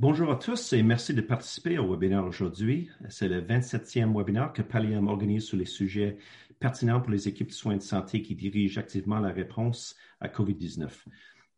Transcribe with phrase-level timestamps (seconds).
[0.00, 2.88] Bonjour à tous et merci de participer au webinaire aujourd'hui.
[3.08, 6.18] C'est le 27e webinaire que Pallium organise sur les sujets
[6.60, 10.88] pertinents pour les équipes de soins de santé qui dirigent activement la réponse à COVID-19.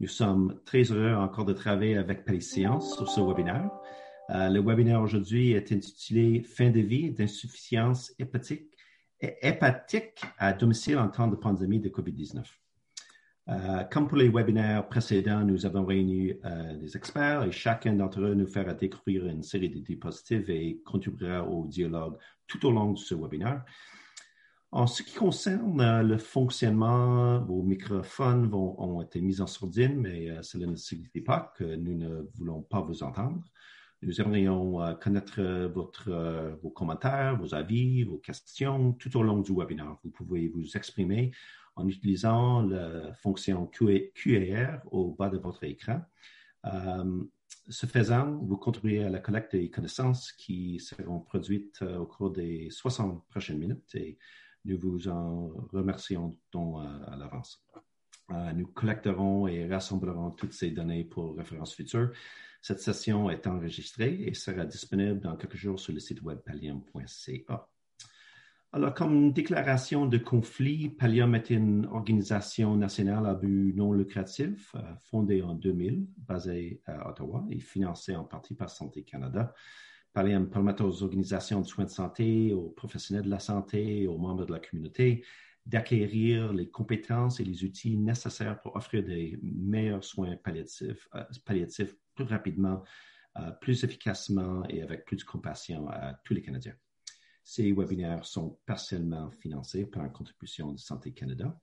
[0.00, 3.70] Nous sommes très heureux encore de travailler avec Science sur ce webinaire.
[4.30, 8.74] Euh, le webinaire aujourd'hui est intitulé Fin de vie d'insuffisance hépatique,
[9.20, 12.42] hépatique à domicile en temps de pandémie de COVID-19.
[13.50, 18.20] Euh, comme pour les webinaires précédents, nous avons réuni euh, des experts et chacun d'entre
[18.20, 22.16] eux nous fera découvrir une série d'idées positives et contribuera au dialogue
[22.46, 23.64] tout au long de ce webinaire.
[24.70, 30.28] En ce qui concerne euh, le fonctionnement, vos microphones ont été mis en sourdine, mais
[30.42, 33.42] cela ne signifie pas que nous ne voulons pas vous entendre.
[34.02, 35.42] Nous aimerions connaître
[35.74, 39.96] vos commentaires, vos avis, vos questions tout au long du webinaire.
[40.02, 41.32] Vous pouvez vous exprimer
[41.80, 46.02] en utilisant la fonction QR au bas de votre écran.
[46.66, 47.24] Euh,
[47.68, 52.30] ce faisant, vous contribuez à la collecte des connaissances qui seront produites euh, au cours
[52.30, 54.18] des 60 prochaines minutes et
[54.64, 57.64] nous vous en remercions donc à, l'avance.
[58.30, 62.10] Euh, nous collecterons et rassemblerons toutes ces données pour référence future.
[62.60, 67.68] Cette session est enregistrée et sera disponible dans quelques jours sur le site web pallium.ca.
[68.72, 74.94] Alors, comme déclaration de conflit, Pallium est une organisation nationale à but non lucratif euh,
[75.10, 79.52] fondée en 2000, basée à Ottawa et financée en partie par Santé Canada.
[80.12, 84.46] Pallium permet aux organisations de soins de santé, aux professionnels de la santé, aux membres
[84.46, 85.24] de la communauté
[85.66, 91.94] d'acquérir les compétences et les outils nécessaires pour offrir des meilleurs soins palliatifs, euh, palliatifs
[92.14, 92.82] plus rapidement,
[93.38, 96.74] euh, plus efficacement et avec plus de compassion à tous les Canadiens.
[97.52, 101.60] Ces webinaires sont partiellement financés par une contribution de Santé Canada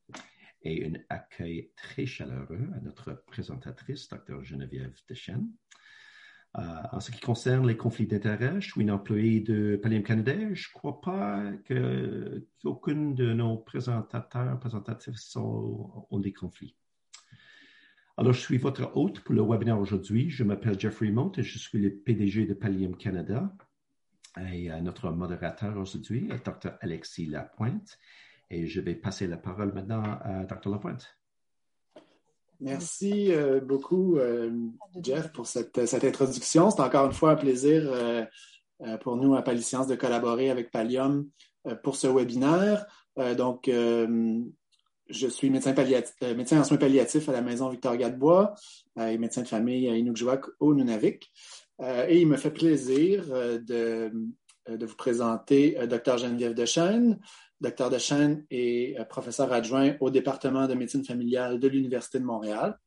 [0.62, 4.44] et un accueil très chaleureux à notre présentatrice, Dr.
[4.44, 5.48] Geneviève Deschênes.
[6.58, 10.34] Euh, en ce qui concerne les conflits d'intérêts, je suis une employée de Pallium Canada.
[10.54, 16.76] Je ne crois pas qu'aucun de nos présentateurs, présentatrices ont des conflits.
[18.17, 20.30] Alors, je suis votre hôte pour le webinaire aujourd'hui.
[20.30, 23.56] Je m'appelle Jeffrey Mont et je suis le PDG de Pallium Canada.
[24.52, 26.71] Et euh, notre modérateur aujourd'hui Dr.
[26.81, 27.98] Alexis Lapointe.
[28.49, 30.70] Et je vais passer la parole maintenant à Dr.
[30.70, 31.17] Lapointe.
[32.59, 34.52] Merci euh, beaucoup, euh,
[35.02, 36.71] Jeff, pour cette, introduction.
[36.71, 37.92] C'est encore une fois un plaisir
[39.02, 41.30] pour nous à Paliscience de collaborer avec Pallium
[41.83, 42.86] pour ce webinaire.
[43.36, 43.69] donc,
[45.09, 45.73] je suis médecin,
[46.36, 48.54] médecin en soins palliatifs à la maison Victor Gadebois
[48.99, 51.31] et médecin de famille à Inukjuak au Nunavik.
[51.82, 54.11] Euh, et il me fait plaisir euh, de,
[54.70, 56.17] euh, de, vous présenter Dr.
[56.17, 57.20] Geneviève Dechaine.
[57.61, 57.89] Dr.
[57.89, 62.77] Dechaine est professeur adjoint au département de médecine familiale de l'Université de Montréal,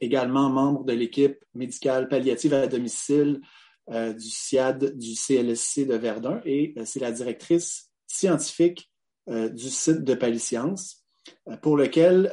[0.00, 3.40] également membre de l'équipe médicale palliative à domicile
[3.88, 8.90] du SIAD du CLSC de Verdun et c'est la directrice scientifique
[9.26, 11.06] du site de Paliscience,
[11.62, 12.30] pour lequel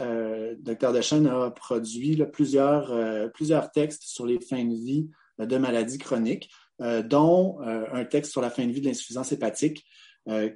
[0.60, 0.92] Dr.
[0.92, 6.50] Dechaine a produit plusieurs, plusieurs textes sur les fins de vie de maladies chroniques,
[6.82, 9.86] euh, dont euh, un texte sur la fin de vie de l'insuffisance hépatique,
[10.30, 10.50] euh,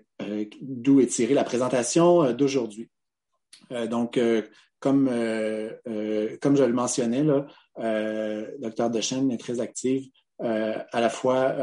[0.61, 2.89] d'où est tirée la présentation d'aujourd'hui.
[3.89, 4.19] donc,
[4.79, 5.05] comme,
[6.41, 7.45] comme je le mentionnais, là,
[8.59, 8.89] Dr.
[8.89, 10.07] Dechaine est très active
[10.39, 11.53] à la fois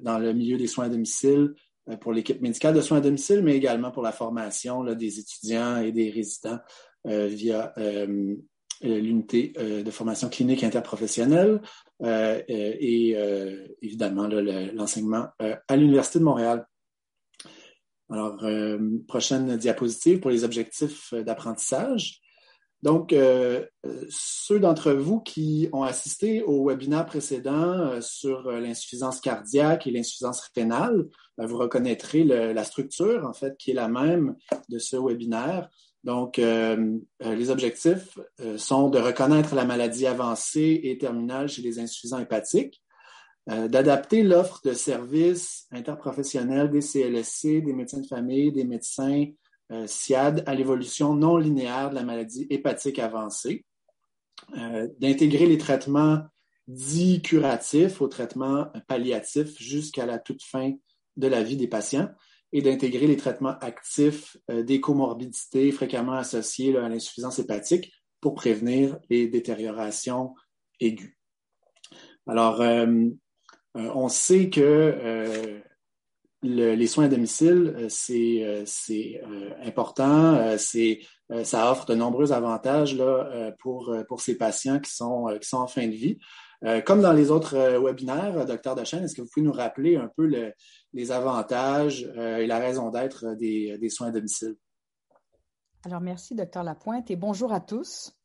[0.00, 1.54] dans le milieu des soins à domicile,
[2.00, 5.92] pour l'équipe médicale de soins à domicile, mais également pour la formation des étudiants et
[5.92, 6.60] des résidents
[7.04, 8.36] via euh,
[8.82, 11.60] l'unité euh, de formation clinique interprofessionnelle
[12.02, 13.16] euh, et
[13.82, 16.66] évidemment l'enseignement à l'Université de Montréal.
[18.10, 18.44] Alors,
[19.08, 22.20] prochaine diapositive pour les objectifs d'apprentissage.
[22.82, 23.14] Donc,
[24.10, 31.06] ceux d'entre vous qui ont assisté au webinaire précédent sur l'insuffisance cardiaque et l'insuffisance rénale,
[31.38, 34.36] vous reconnaîtrez la structure, en fait, qui est la même
[34.68, 35.70] de ce webinaire.
[36.04, 41.62] Donc, euh, euh, les objectifs euh, sont de reconnaître la maladie avancée et terminale chez
[41.62, 42.80] les insuffisants hépatiques,
[43.46, 49.26] d'adapter l'offre de services interprofessionnels des CLSC, des médecins de famille, des médecins
[49.84, 53.66] SIAD à l'évolution non linéaire de la maladie hépatique avancée,
[54.98, 56.22] d'intégrer les traitements
[56.68, 60.72] dits curatifs aux traitements palliatifs jusqu'à la toute fin
[61.18, 62.08] de la vie des patients,
[62.54, 68.96] et d'intégrer les traitements actifs euh, des comorbidités fréquemment associées à l'insuffisance hépatique pour prévenir
[69.10, 70.34] les détériorations
[70.80, 71.12] aiguës.
[72.28, 72.86] Alors, euh,
[73.76, 75.60] euh, on sait que
[76.42, 79.20] les soins à domicile, c'est
[79.62, 85.56] important, ça offre de nombreux avantages là, pour, pour ces patients qui sont, qui sont
[85.56, 86.18] en fin de vie.
[86.86, 90.52] Comme dans les autres webinaires, docteur Dechaine, est-ce que vous pouvez nous rappeler un peu
[90.92, 94.56] les avantages et la raison d'être des, des soins à domicile?
[95.84, 98.16] Alors, merci, docteur Lapointe, et bonjour à tous.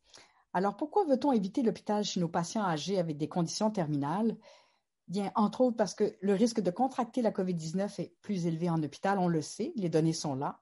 [0.53, 4.37] Alors, pourquoi veut-on éviter l'hôpital chez nos patients âgés avec des conditions terminales?
[5.07, 8.81] Bien, entre autres parce que le risque de contracter la COVID-19 est plus élevé en
[8.81, 10.61] hôpital, on le sait, les données sont là.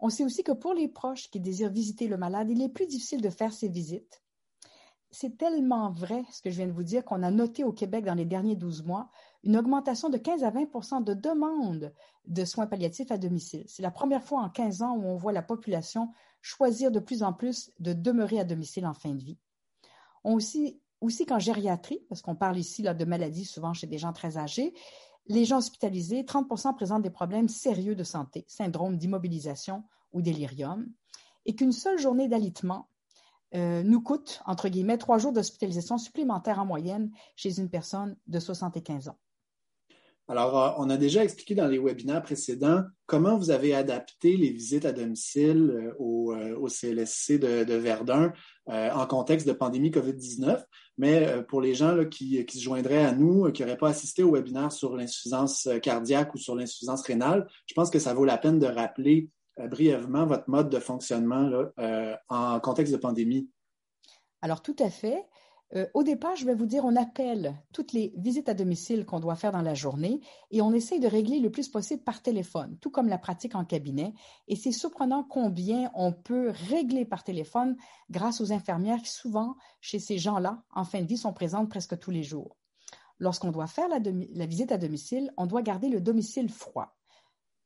[0.00, 2.86] On sait aussi que pour les proches qui désirent visiter le malade, il est plus
[2.86, 4.21] difficile de faire ces visites.
[5.14, 8.06] C'est tellement vrai ce que je viens de vous dire qu'on a noté au Québec
[8.06, 9.10] dans les derniers 12 mois
[9.44, 11.92] une augmentation de 15 à 20 de demandes
[12.24, 13.64] de soins palliatifs à domicile.
[13.66, 16.10] C'est la première fois en 15 ans où on voit la population
[16.40, 19.38] choisir de plus en plus de demeurer à domicile en fin de vie.
[20.24, 23.98] On aussi, aussi qu'en gériatrie, parce qu'on parle ici là, de maladies souvent chez des
[23.98, 24.72] gens très âgés,
[25.26, 30.90] les gens hospitalisés, 30 présentent des problèmes sérieux de santé, syndrome d'immobilisation ou délirium,
[31.44, 32.88] et qu'une seule journée d'alitement
[33.54, 38.38] euh, nous coûte, entre guillemets, trois jours d'hospitalisation supplémentaire en moyenne chez une personne de
[38.38, 39.18] 75 ans.
[40.28, 44.50] Alors, euh, on a déjà expliqué dans les webinaires précédents comment vous avez adapté les
[44.50, 48.32] visites à domicile euh, au, CLSC de, Verdun
[48.66, 50.64] en contexte de pandémie COVID-19.
[50.96, 54.70] Mais pour les gens qui, se joindraient à nous, qui n'auraient pas assisté au webinaire
[54.70, 58.66] sur l'insuffisance cardiaque ou sur l'insuffisance rénale, je pense que ça vaut la peine de
[58.66, 59.28] rappeler
[59.58, 63.50] brièvement votre mode de fonctionnement euh, en contexte de pandémie?
[64.40, 65.26] Alors, tout à fait.
[65.74, 69.20] Euh, au départ, je vais vous dire, on appelle toutes les visites à domicile qu'on
[69.20, 70.20] doit faire dans la journée
[70.50, 73.64] et on essaye de régler le plus possible par téléphone, tout comme la pratique en
[73.64, 74.12] cabinet.
[74.48, 77.76] Et c'est surprenant combien on peut régler par téléphone
[78.10, 81.98] grâce aux infirmières qui, souvent, chez ces gens-là, en fin de vie, sont présentes presque
[81.98, 82.58] tous les jours.
[83.18, 86.96] Lorsqu'on doit faire la visite à domicile, on doit garder le domicile froid.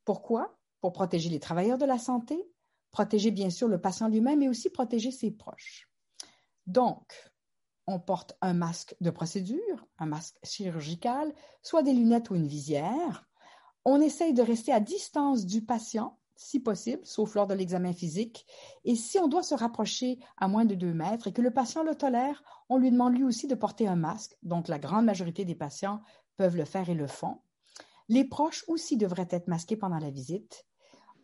[0.05, 0.57] Pourquoi?
[0.87, 2.49] Pour protéger les travailleurs de la santé,
[2.93, 5.91] protéger bien sûr le patient lui-même, mais aussi protéger ses proches.
[6.69, 7.13] Donc,
[7.89, 13.29] on porte un masque de procédure, un masque chirurgical, soit des lunettes ou une visière.
[13.85, 18.47] On essaye de rester à distance du patient, si possible, sauf lors de l'examen physique.
[18.85, 21.83] Et si on doit se rapprocher à moins de deux mètres et que le patient
[21.83, 24.37] le tolère, on lui demande lui aussi de porter un masque.
[24.45, 26.01] Donc, la grande majorité des patients
[26.37, 27.41] peuvent le faire et le font.
[28.09, 30.65] Les proches aussi devraient être masqués pendant la visite.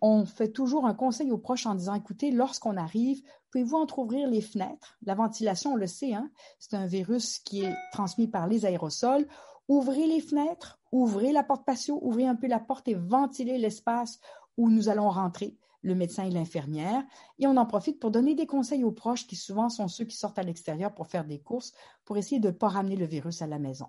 [0.04, 4.40] On fait toujours un conseil aux proches en disant, écoutez, lorsqu'on arrive, pouvez-vous entrouvrir les
[4.40, 4.98] fenêtres?
[5.06, 6.28] La ventilation, on le sait, hein,
[6.58, 9.28] c'est un virus qui est transmis par les aérosols.
[9.68, 14.18] Ouvrez les fenêtres, ouvrez la porte patio, ouvrez un peu la porte et ventilez l'espace
[14.56, 17.04] où nous allons rentrer le médecin et l'infirmière.
[17.38, 20.16] Et on en profite pour donner des conseils aux proches qui souvent sont ceux qui
[20.16, 23.40] sortent à l'extérieur pour faire des courses, pour essayer de ne pas ramener le virus
[23.40, 23.86] à la maison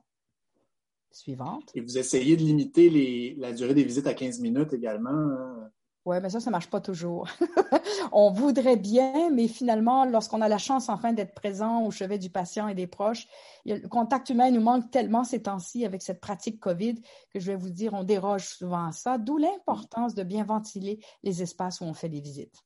[1.12, 1.72] suivante.
[1.74, 5.10] Et vous essayez de limiter la durée des visites à 15 minutes également.
[5.10, 5.72] Hein?
[6.06, 7.30] Oui, mais ça, ça ne marche pas toujours.
[8.12, 12.30] on voudrait bien, mais finalement, lorsqu'on a la chance enfin d'être présent au chevet du
[12.30, 13.28] patient et des proches,
[13.66, 16.96] le contact humain nous manque tellement ces temps-ci avec cette pratique COVID
[17.34, 21.00] que je vais vous dire, on déroge souvent à ça, d'où l'importance de bien ventiler
[21.24, 22.64] les espaces où on fait des visites.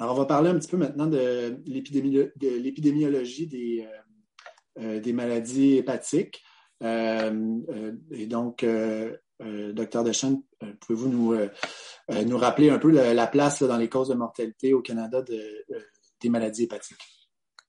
[0.00, 5.76] Alors, on va parler un petit peu maintenant de l'épidémiologie des, euh, euh, des maladies
[5.76, 6.42] hépatiques.
[6.82, 7.58] Euh,
[8.10, 8.64] et donc,
[9.38, 10.42] docteur Deschamps,
[10.80, 11.38] pouvez-vous nous,
[12.26, 16.64] nous rappeler un peu la, place dans les causes de mortalité au Canada des maladies
[16.64, 17.20] hépatiques?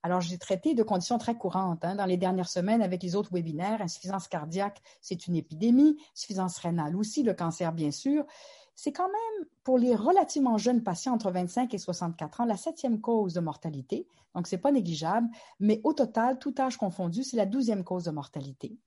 [0.03, 3.31] Alors, j'ai traité de conditions très courantes hein, dans les dernières semaines avec les autres
[3.31, 3.81] webinaires.
[3.81, 5.97] Insuffisance cardiaque, c'est une épidémie.
[6.15, 8.25] Insuffisance rénale aussi, le cancer, bien sûr.
[8.73, 12.99] C'est quand même, pour les relativement jeunes patients entre 25 et 64 ans, la septième
[12.99, 14.07] cause de mortalité.
[14.33, 15.27] Donc, ce n'est pas négligeable.
[15.59, 18.79] Mais au total, tout âge confondu, c'est la douzième cause de mortalité.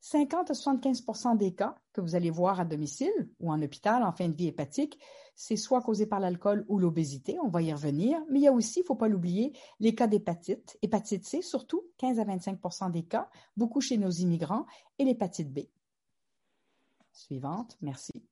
[0.00, 4.12] 50 à 75% des cas que vous allez voir à domicile ou en hôpital en
[4.12, 4.98] fin de vie hépatique,
[5.34, 8.52] c'est soit causé par l'alcool ou l'obésité, on va y revenir, mais il y a
[8.52, 12.90] aussi, il ne faut pas l'oublier, les cas d'hépatite, hépatite C surtout, 15 à 25%
[12.90, 14.66] des cas, beaucoup chez nos immigrants,
[14.98, 15.60] et l'hépatite B.
[17.12, 18.22] Suivante, merci.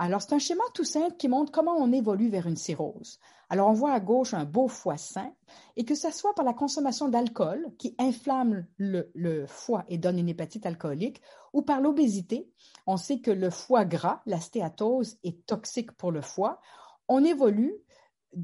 [0.00, 3.18] Alors, c'est un schéma tout simple qui montre comment on évolue vers une cirrhose.
[3.50, 5.32] Alors, on voit à gauche un beau foie sain,
[5.76, 10.28] et que ce soit par la consommation d'alcool qui inflamme le, foie et donne une
[10.28, 11.20] hépatite alcoolique,
[11.52, 12.48] ou par l'obésité,
[12.86, 16.60] on sait que le foie gras, la stéatose, est toxique pour le foie.
[17.08, 17.74] On évolue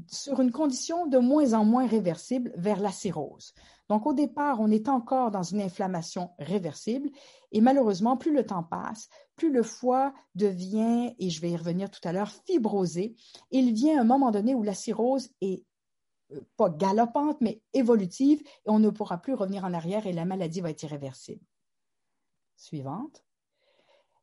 [0.07, 3.53] sur une condition de moins en moins réversible vers la cirrhose.
[3.89, 7.09] Donc, au départ, on est encore dans une inflammation réversible
[7.51, 11.89] et malheureusement, plus le temps passe, plus le foie devient, et je vais y revenir
[11.91, 13.15] tout à l'heure, fibrosé.
[13.51, 15.63] Il vient un moment donné où la cirrhose est
[16.31, 20.25] euh, pas galopante, mais évolutive et on ne pourra plus revenir en arrière et la
[20.25, 21.45] maladie va être irréversible.
[22.55, 23.23] Suivante.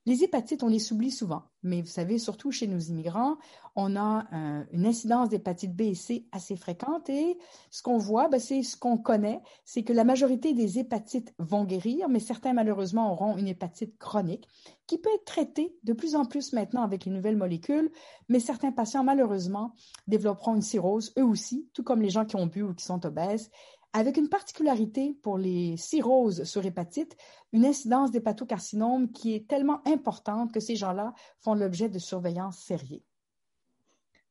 [0.05, 3.37] Les hépatites, on les oublie souvent, mais vous savez, surtout chez nos immigrants,
[3.77, 4.27] on a
[4.73, 7.09] une incidence d'hépatite B et C assez fréquente.
[7.09, 7.39] Et
[7.71, 11.65] ce qu'on voit, ben, c'est ce qu'on connaît, c'est que la majorité des hépatites vont
[11.65, 14.49] guérir, mais certains malheureusement auront une hépatite chronique
[14.89, 17.91] qui peut être traitée de plus en plus maintenant avec les nouvelles molécules,
[18.29, 19.75] mais certains patients malheureusement
[20.09, 23.07] développeront une cirrhose eux aussi, tout comme les gens qui ont bu ou qui sont
[23.07, 23.51] obèses
[23.93, 27.17] avec une particularité pour les cirrhoses sur hépatite,
[27.53, 33.03] une incidence d'hépatocarcinome qui est tellement importante que ces gens-là font l'objet de surveillance sérieux.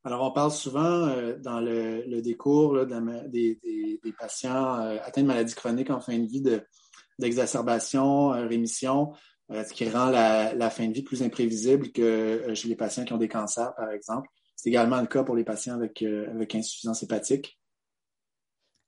[0.03, 2.85] Alors, on parle souvent euh, dans le, décours
[3.27, 6.41] des, patients euh, atteints de maladies chroniques en fin de vie
[7.19, 9.13] d'exacerbation, euh, rémission,
[9.51, 13.17] ce qui rend la, fin de vie plus imprévisible que chez les patients qui ont
[13.17, 14.29] des cancers, par exemple.
[14.55, 17.60] C'est également le cas pour les patients avec insuffisance hépatique.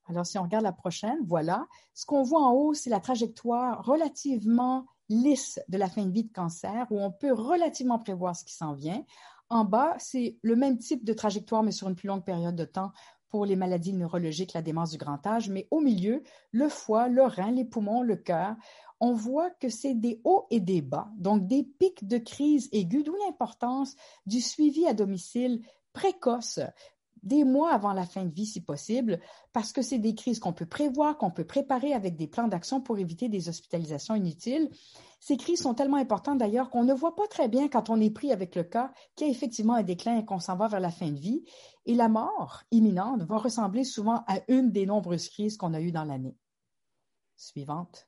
[0.08, 1.66] Alors, si on regarde la prochaine, voilà.
[1.94, 6.24] Ce qu'on voit en haut, c'est la trajectoire relativement lisse de la fin de vie
[6.24, 9.04] de cancer, où on peut relativement prévoir ce qui s'en vient.
[9.50, 12.66] En bas, c'est le même type de trajectoire, mais sur une plus longue période de
[12.66, 12.92] temps
[13.30, 15.50] pour les maladies neurologiques, la démence du grand âge.
[15.50, 18.56] Mais au milieu, le foie, le rein, les poumons, le cœur,
[19.00, 23.04] on voit que c'est des hauts et des bas, donc des pics de crise aiguë,
[23.04, 23.96] d'où l'importance
[24.26, 25.62] du suivi à domicile
[25.94, 26.60] précoce
[27.24, 29.20] des mois avant la fin de vie si possible,
[29.54, 32.82] parce que c'est des crises qu'on peut prévoir, qu'on peut préparer avec des plans d'action
[32.82, 34.70] pour éviter des hospitalisations inutiles.
[35.20, 38.10] Ces crises sont tellement importantes d'ailleurs qu'on ne voit pas très bien quand on est
[38.10, 40.82] pris avec le cas qu'il y a effectivement un déclin et qu'on s'en va vers
[40.82, 41.46] la fin de vie.
[41.86, 45.94] Et la mort imminente va ressembler souvent à une des nombreuses crises qu'on a eues
[45.94, 46.38] dans l'année.
[47.38, 48.08] Suivante.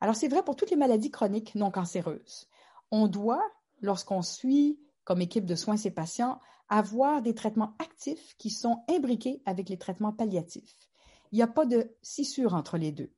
[0.00, 2.48] Alors c'est vrai pour toutes les maladies chroniques non cancéreuses.
[2.90, 3.44] On doit,
[3.82, 9.42] lorsqu'on suit comme équipe de soins ces patients, avoir des traitements actifs qui sont imbriqués
[9.44, 10.74] avec les traitements palliatifs.
[11.32, 13.12] Il n'y a pas de scissure entre les deux.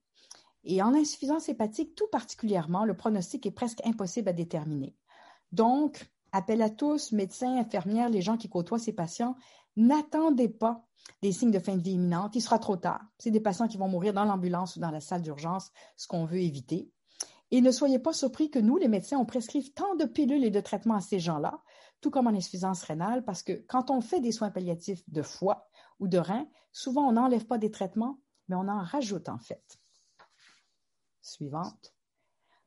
[0.65, 4.97] Et en insuffisance hépatique, tout particulièrement, le pronostic est presque impossible à déterminer.
[5.51, 9.37] Donc, appel à tous, médecins, infirmières, les gens qui côtoient ces patients,
[9.77, 10.87] n'attendez pas
[11.21, 12.37] des signes de fin de vie imminente.
[12.37, 13.03] Il sera trop tard.
[13.19, 16.25] C'est des patients qui vont mourir dans l'ambulance ou dans la salle d'urgence, ce qu'on
[16.25, 16.91] veut éviter.
[17.51, 20.51] Et ne soyez pas surpris que nous, les médecins, on prescrive tant de pilules et
[20.51, 21.61] de traitements à ces gens-là,
[22.03, 25.67] tout comme en insuffisance rénale, parce que quand on fait des soins palliatifs de foie
[26.01, 28.19] ou de rein, souvent on n'enlève pas des traitements,
[28.49, 29.79] mais on en rajoute en fait.
[31.23, 31.95] Suivante.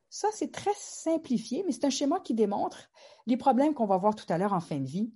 [0.09, 2.89] Ça, c'est très simplifié, mais c'est un schéma qui démontre
[3.27, 5.13] les problèmes qu'on va voir tout à l'heure en fin de vie.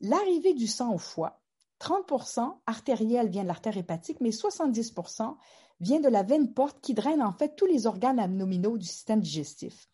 [0.00, 1.42] L'arrivée du sang au foie,
[1.80, 5.36] 30% artériel vient de l'artère hépatique, mais 70%
[5.80, 9.20] vient de la veine porte qui draine en fait tous les organes abdominaux du système
[9.20, 9.89] digestif.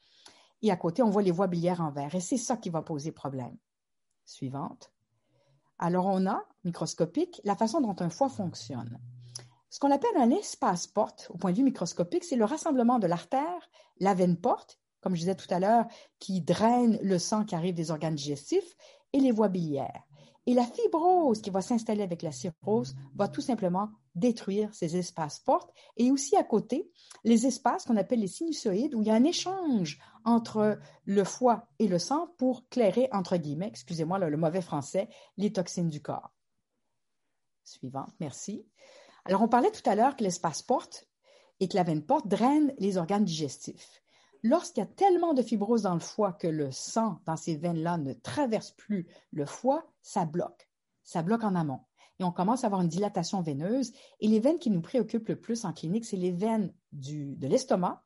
[0.67, 2.13] Et à côté, on voit les voies biliaires en vert.
[2.17, 3.57] Et c'est ça qui va poser problème.
[4.25, 4.93] Suivante.
[5.79, 8.99] Alors, on a, microscopique, la façon dont un foie fonctionne.
[9.71, 13.07] Ce qu'on appelle un espace porte, au point de vue microscopique, c'est le rassemblement de
[13.07, 13.71] l'artère,
[14.01, 15.87] la veine porte, comme je disais tout à l'heure,
[16.19, 18.75] qui draine le sang qui arrive des organes digestifs,
[19.13, 20.03] et les voies biliaires.
[20.47, 25.39] Et la fibrose qui va s'installer avec la cirrhose va tout simplement détruire ces espaces
[25.39, 26.91] portes et aussi à côté
[27.23, 31.69] les espaces qu'on appelle les sinusoïdes où il y a un échange entre le foie
[31.79, 36.33] et le sang pour clairer, entre guillemets, excusez-moi le mauvais français, les toxines du corps.
[37.63, 38.67] Suivante, merci.
[39.25, 41.09] Alors on parlait tout à l'heure que l'espace porte
[41.61, 44.03] et que la veine porte draine les organes digestifs.
[44.43, 47.99] Lorsqu'il y a tellement de fibrose dans le foie que le sang dans ces veines-là
[47.99, 50.69] ne traverse plus le foie, ça bloque.
[51.03, 51.81] Ça bloque en amont.
[52.19, 53.93] Et on commence à avoir une dilatation veineuse.
[54.21, 58.03] Et les veines qui nous préoccupent le plus en clinique, c'est les veines de l'estomac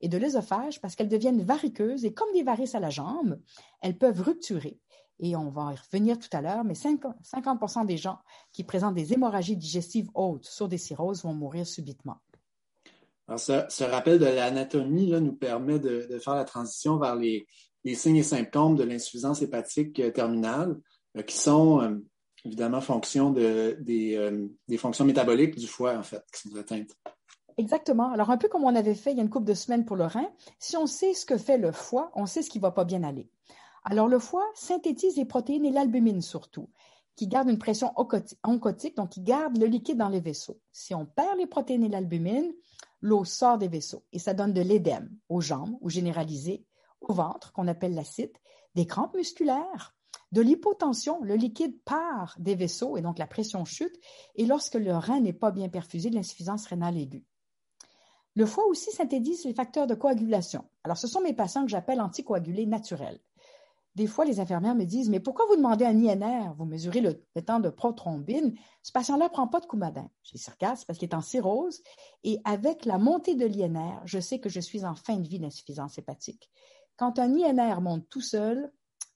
[0.00, 3.40] et de l'œsophage parce qu'elles deviennent variqueuses et comme des varices à la jambe,
[3.80, 4.78] elles peuvent rupturer.
[5.20, 8.18] Et on va y revenir tout à l'heure, mais 50, des gens
[8.52, 12.16] qui présentent des hémorragies digestives hautes sur des cirrhoses vont mourir subitement.
[13.28, 17.46] Alors, ce, rappel de l'anatomie nous permet de, faire la transition vers les,
[17.94, 20.78] signes et symptômes de l'insuffisance hépatique euh, terminale,
[21.16, 21.96] euh, qui sont euh,
[22.44, 26.96] évidemment fonction des, des, fonctions métaboliques du foie, en fait, qui sont atteintes.
[27.56, 28.10] Exactement.
[28.10, 29.96] Alors, un peu comme on avait fait il y a une couple de semaines pour
[29.96, 32.62] le rein, si on sait ce que fait le foie, on sait ce qui ne
[32.62, 33.28] va pas bien aller.
[33.84, 36.68] Alors, le foie synthétise les protéines et l'albumine surtout,
[37.16, 40.58] qui gardent une pression oncotique, donc qui gardent le liquide dans les vaisseaux.
[40.72, 42.52] Si on perd les protéines et l'albumine,
[43.00, 46.64] l'eau sort des vaisseaux et ça donne de l'édème aux jambes ou généralisé,
[47.00, 48.32] au ventre, qu'on appelle l'acide,
[48.74, 49.94] des crampes musculaires,
[50.32, 53.98] de l'hypotension, le liquide part des vaisseaux et donc la pression chute,
[54.34, 57.24] et lorsque le rein n'est pas bien perfusé, l'insuffisance rénale aiguë.
[58.36, 60.64] Le foie aussi synthétise les facteurs de coagulation.
[60.82, 63.20] Alors, ce sont mes patients que j'appelle anticoagulés naturels.
[63.94, 67.14] Des fois, les infirmières me disent Mais pourquoi vous demandez un INR Vous mesurez le,
[67.42, 68.56] temps de prothrombine.
[68.82, 70.10] Ce patient-là ne prend pas de coumadin.
[70.24, 71.80] J'ai sarcasme parce qu'il est en cirrhose.
[72.24, 75.38] Et avec la montée de l'INR, je sais que je suis en fin de vie
[75.38, 76.50] d'insuffisance hépatique.
[76.96, 78.72] Quand un INR monte tout seul,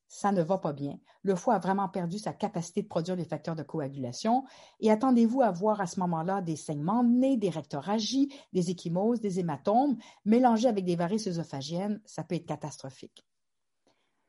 [0.09, 0.99] ça ne va pas bien.
[1.23, 4.45] Le foie a vraiment perdu sa capacité de produire les facteurs de coagulation
[4.81, 9.21] et attendez-vous à voir à ce moment-là des saignements de nez, des rectoragies, des échymoses,
[9.21, 13.25] des hématomes mélangés avec des varices œsophagiennes, ça peut être catastrophique.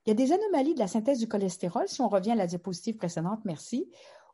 [0.05, 2.47] Il y a des anomalies de la synthèse du cholestérol, si on revient à la
[2.47, 3.89] diapositive précédente, merci,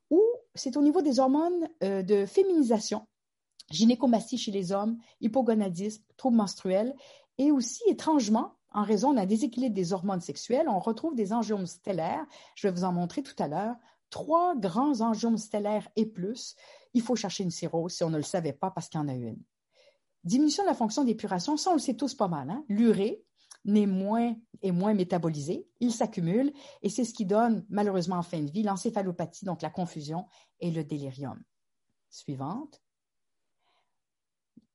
[0.10, 0.22] où
[0.54, 3.08] c'est au niveau des hormones euh, de féminisation,
[3.72, 6.96] gynécomastie chez les hommes, hypogonadisme, troubles menstruels,
[7.38, 12.25] et aussi, étrangement, en raison d'un déséquilibre des hormones sexuelles, on retrouve des angiomes stellaires.
[12.55, 13.75] Je vais vous en montrer tout à l'heure.
[14.10, 16.55] Trois grands angiomes stellaires et plus.
[16.94, 19.08] Il faut chercher une cirrhose si on ne le savait pas parce qu'il y en
[19.08, 19.41] a une.
[20.25, 22.50] Diminution de la fonction d'épuration, ça on le sait tous pas mal.
[22.50, 22.65] Hein?
[22.67, 23.24] L'urée
[23.63, 26.51] n'est moins et moins métabolisé, il s'accumule
[26.82, 30.27] et c'est ce qui donne malheureusement en fin de vie l'encéphalopathie, donc la confusion
[30.60, 31.41] et le délirium.
[32.10, 32.82] Suivante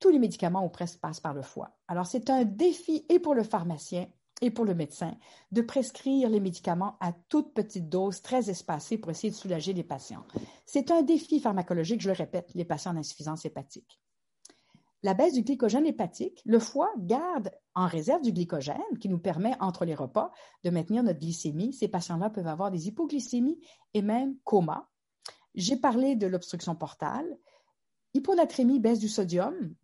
[0.00, 1.76] tous les médicaments ou presque passent par le foie.
[1.86, 4.08] Alors, c'est un défi et pour le pharmacien
[4.40, 5.16] et pour le médecin
[5.52, 9.84] de prescrire les médicaments à toute petite dose, très espacée pour essayer de soulager les
[9.84, 10.24] patients.
[10.64, 14.00] C'est un défi pharmacologique, je le répète, les patients d'insuffisance hépatique.
[15.02, 19.54] La baisse du glycogène hépatique, le foie garde en réserve du glycogène qui nous permet,
[19.60, 20.30] entre les repas,
[20.62, 21.72] de maintenir notre glycémie.
[21.72, 23.58] Ces patients-là peuvent avoir des hypoglycémies
[23.94, 24.90] et même coma.
[25.54, 27.38] J'ai parlé de l'obstruction portale.
[28.12, 29.74] Hyponatrémie, baisse du sodium,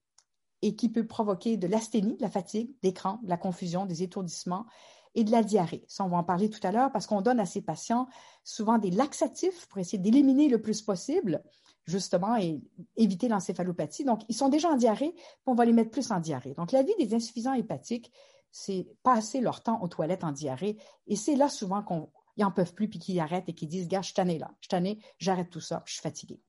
[0.62, 4.02] et qui peut provoquer de l'asthénie, de la fatigue, des crampes, de la confusion, des
[4.02, 4.66] étourdissements
[5.14, 5.84] et de la diarrhée.
[5.88, 8.06] Ça, on va en parler tout à l'heure parce qu'on donne à ces patients
[8.44, 11.42] souvent des laxatifs pour essayer d'éliminer le plus possible,
[11.84, 12.60] justement, et
[12.96, 14.04] éviter l'encéphalopathie.
[14.04, 16.54] Donc, ils sont déjà en diarrhée, puis on va les mettre plus en diarrhée.
[16.54, 18.12] Donc, la vie des insuffisants hépatiques,
[18.50, 20.78] c'est passer leur temps aux toilettes en diarrhée.
[21.06, 24.02] Et c'est là souvent qu'ils n'en peuvent plus, puis qu'ils arrêtent et qu'ils disent, gars,
[24.02, 26.40] je suis là, je suis j'arrête tout ça, je suis fatigué.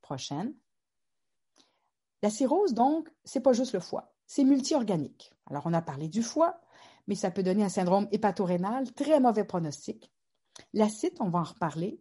[0.00, 0.54] Prochaine.
[2.22, 5.32] La cirrhose, donc, c'est pas juste le foie, c'est multiorganique.
[5.46, 6.60] Alors, on a parlé du foie,
[7.06, 10.12] mais ça peut donner un syndrome hépatorénal, très mauvais pronostic.
[10.72, 12.00] L'acide, on va en reparler.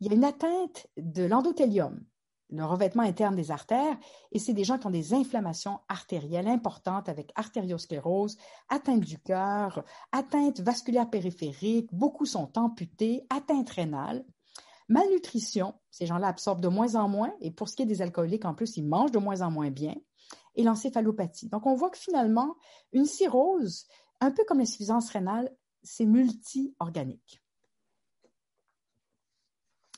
[0.00, 2.04] Il y a une atteinte de l'endothélium,
[2.50, 3.96] le revêtement interne des artères,
[4.30, 8.36] et c'est des gens qui ont des inflammations artérielles importantes avec artériosclérose,
[8.68, 14.24] atteinte du cœur, atteinte vasculaire périphérique, beaucoup sont amputés, atteinte rénale.
[14.88, 18.44] Malnutrition, ces gens-là absorbent de moins en moins, et pour ce qui est des alcooliques,
[18.44, 19.94] en plus, ils mangent de moins en moins bien,
[20.54, 21.48] et l'encéphalopathie.
[21.48, 22.56] Donc, on voit que finalement,
[22.92, 23.86] une cirrhose,
[24.20, 27.42] un peu comme l'insuffisance rénale, c'est multi-organique.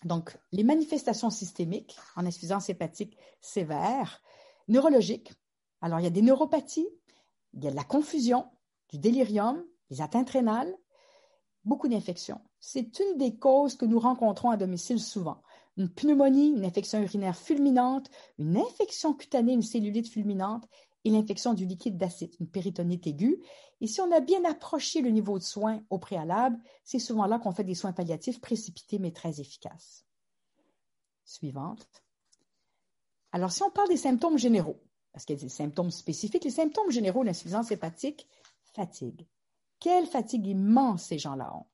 [0.05, 4.23] Donc, les manifestations systémiques en insuffisance hépatique sévère,
[4.69, 5.33] neurologiques.
[5.81, 6.89] Alors, il y a des neuropathies,
[7.55, 8.47] il y a de la confusion,
[8.91, 10.75] du délirium, des atteintes rénales,
[11.65, 12.41] beaucoup d'infections.
[12.61, 15.43] C'est une des causes que nous rencontrons à domicile souvent.
[15.77, 20.69] Une pneumonie, une infection urinaire fulminante, une infection cutanée, une cellulite fulminante
[21.05, 23.41] et l'infection du liquide d'acide, une péritonite aiguë.
[23.81, 27.39] Et si on a bien approché le niveau de soins au préalable, c'est souvent là
[27.39, 30.05] qu'on fait des soins palliatifs précipités mais très efficaces.
[31.25, 31.87] Suivante.
[33.31, 34.81] Alors, si on parle des symptômes généraux,
[35.13, 38.27] parce qu'il y a des symptômes spécifiques, les symptômes généraux de l'insuffisance hépatique,
[38.75, 39.27] fatigue.
[39.79, 41.67] Quelle fatigue immense ces gens-là ont.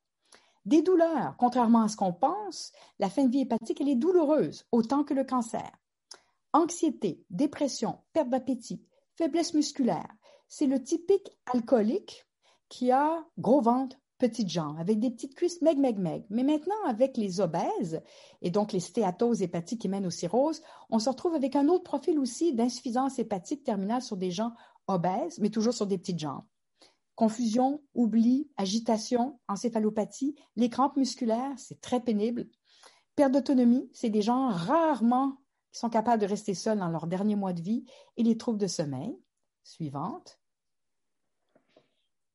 [0.64, 4.64] Des douleurs, contrairement à ce qu'on pense, la fin de vie hépatique, elle est douloureuse,
[4.72, 5.70] autant que le cancer.
[6.54, 8.82] Anxiété, dépression, perte d'appétit,
[9.16, 10.08] faiblesse musculaire.
[10.48, 12.24] C'est le typique alcoolique
[12.70, 16.24] qui a gros ventre, petites jambes, avec des petites cuisses meg, meg, meg.
[16.30, 18.00] Mais maintenant, avec les obèses
[18.40, 21.84] et donc les stéatoses hépatiques qui mènent aux cirrhoses, on se retrouve avec un autre
[21.84, 24.54] profil aussi d'insuffisance hépatique terminale sur des gens
[24.86, 26.44] obèses, mais toujours sur des petites jambes
[27.14, 32.48] confusion, oubli, agitation, encéphalopathie, les crampes musculaires, c'est très pénible.
[33.16, 35.38] Perte d'autonomie, c'est des gens rarement
[35.72, 37.84] qui sont capables de rester seuls dans leurs derniers mois de vie,
[38.16, 39.18] et les troubles de sommeil.
[39.62, 40.38] Suivante.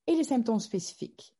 [0.07, 1.35] Et les symptômes spécifiques.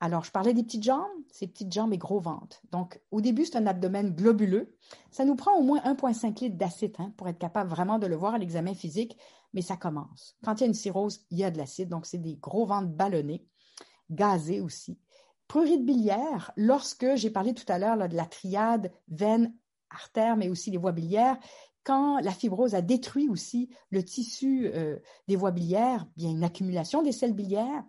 [0.00, 2.60] Alors, je parlais des petites jambes, ces petites jambes et gros ventre.
[2.70, 4.76] Donc, au début, c'est un abdomen globuleux.
[5.10, 8.16] Ça nous prend au moins 1,5 litre d'acide hein, pour être capable vraiment de le
[8.16, 9.16] voir à l'examen physique,
[9.54, 10.36] mais ça commence.
[10.44, 12.66] Quand il y a une cirrhose, il y a de l'acide, donc c'est des gros
[12.66, 13.46] ventres ballonnés,
[14.10, 14.98] gazés aussi.
[15.48, 19.54] Prurite biliaire, lorsque j'ai parlé tout à l'heure de la triade veine,
[19.88, 21.38] artère, mais aussi les voies biliaires,
[21.84, 27.00] quand la fibrose a détruit aussi le tissu euh, des voies biliaires, a une accumulation
[27.00, 27.84] des sels biliaires,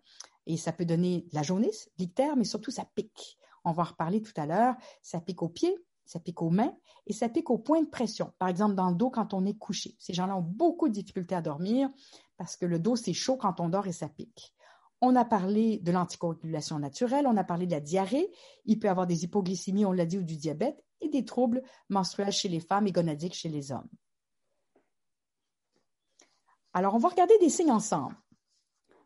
[0.48, 3.38] et ça peut donner de la jaunisse, l'ictère, mais surtout ça pique.
[3.66, 4.76] On va en reparler tout à l'heure.
[5.02, 6.74] Ça pique aux pieds, ça pique aux mains
[7.06, 8.34] et ça pique au point de pression.
[8.40, 9.96] Par exemple, dans le dos quand on est couché.
[10.00, 11.90] Ces gens-là ont beaucoup de difficultés à dormir
[12.38, 14.54] parce que le dos, c'est chaud quand on dort et ça pique.
[15.02, 18.32] On a parlé de l'anticoagulation naturelle, on a parlé de la diarrhée,
[18.66, 21.62] il peut y avoir des hypoglycémies, on l'a dit, ou du diabète, et des troubles
[21.90, 23.90] menstruels chez les femmes et gonadiques chez les hommes.
[26.74, 28.16] Alors, on va regarder des signes ensemble.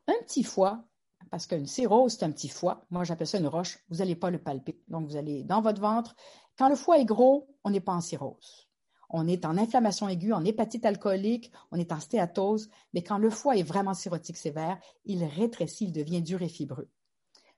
[0.08, 0.86] Un petit foie
[1.32, 2.86] parce qu'une cirrhose, c'est un petit foie.
[2.92, 3.80] Moi, j'appelle ça une roche.
[3.90, 4.80] Vous n'allez pas le palper.
[4.90, 6.14] Donc, vous allez dans votre ventre.
[6.58, 8.68] Quand le foie est gros, on n'est pas en cirrhose.
[9.10, 12.70] On est en inflammation aiguë, en hépatite alcoolique, on est en stéatose.
[12.94, 16.90] Mais quand le foie est vraiment cirrhotique sévère, il rétrécit, il devient dur et fibreux.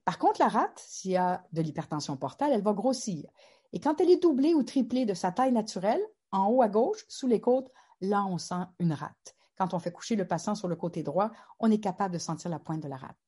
[0.06, 3.30] Par contre, la rate, s'il y a de l'hypertension portale, elle va grossir.
[3.72, 7.06] Et quand elle est doublée ou triplée de sa taille naturelle, en haut à gauche,
[7.08, 9.36] sous les côtes, là, on sent une rate.
[9.58, 12.52] Quand on fait coucher le patient sur le côté droit, on est capable de sentir
[12.52, 13.23] la pointe de la rate.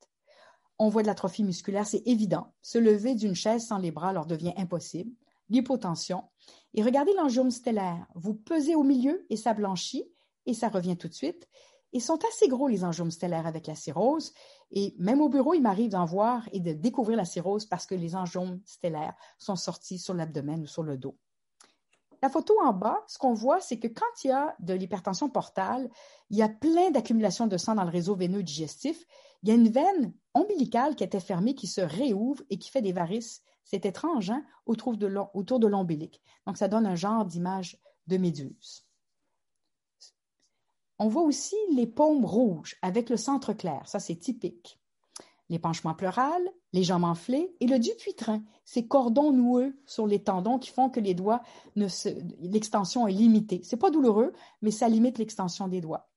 [0.78, 2.54] On voit de l'atrophie musculaire, c'est évident.
[2.62, 5.12] Se lever d'une chaise sans les bras leur devient impossible.
[5.50, 6.24] L'hypotension.
[6.74, 8.06] Et regardez l'angiome stellaire.
[8.16, 10.06] Vous pesez au milieu et ça blanchit
[10.46, 11.48] et ça revient tout de suite.
[11.94, 14.34] Ils sont assez gros, les angiomes stellaires avec la cirrhose.
[14.72, 17.96] Et même au bureau, il m'arrive d'en voir et de découvrir la cirrhose parce que
[17.96, 21.18] les angiomes stellaires sont sortis sur l'abdomen ou sur le dos.
[22.22, 25.30] La photo en bas, ce qu'on voit, c'est que quand il y a de l'hypertension
[25.30, 25.90] portale,
[26.30, 29.06] il y a plein d'accumulations de sang dans le réseau veineux digestif.
[29.44, 32.82] Il y a une veine ombilicale qui était fermée, qui se réouvre et qui fait
[32.82, 33.44] des varices.
[33.64, 36.22] C'est étrange, hein, autour de l'ombilic.
[36.46, 38.86] Donc, ça donne un genre d'image de méduse.
[40.98, 43.88] On voit aussi les paumes rouges avec le centre clair.
[43.88, 44.80] Ça, c'est typique
[45.50, 46.42] l'épanchement pleural,
[46.74, 51.00] les jambes enflées et le dupuytren, ces cordons noueux sur les tendons qui font que
[51.00, 51.42] les doigts
[51.76, 53.62] l'extension est limitée.
[53.64, 56.10] C'est pas douloureux, mais ça limite l'extension des doigts.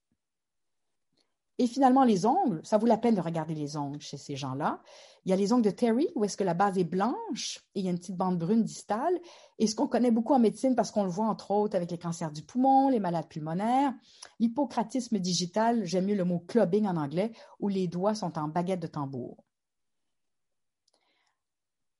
[1.58, 4.80] Et finalement, les ongles, ça vaut la peine de regarder les ongles chez ces gens-là.
[5.24, 7.80] Il y a les ongles de Terry, où est-ce que la base est blanche et
[7.80, 9.18] il y a une petite bande brune distale.
[9.58, 11.98] Et ce qu'on connaît beaucoup en médecine, parce qu'on le voit entre autres avec les
[11.98, 13.92] cancers du poumon, les malades pulmonaires,
[14.38, 18.80] l'hypocratisme digital, j'aime mieux le mot clubbing en anglais, où les doigts sont en baguette
[18.80, 19.44] de tambour.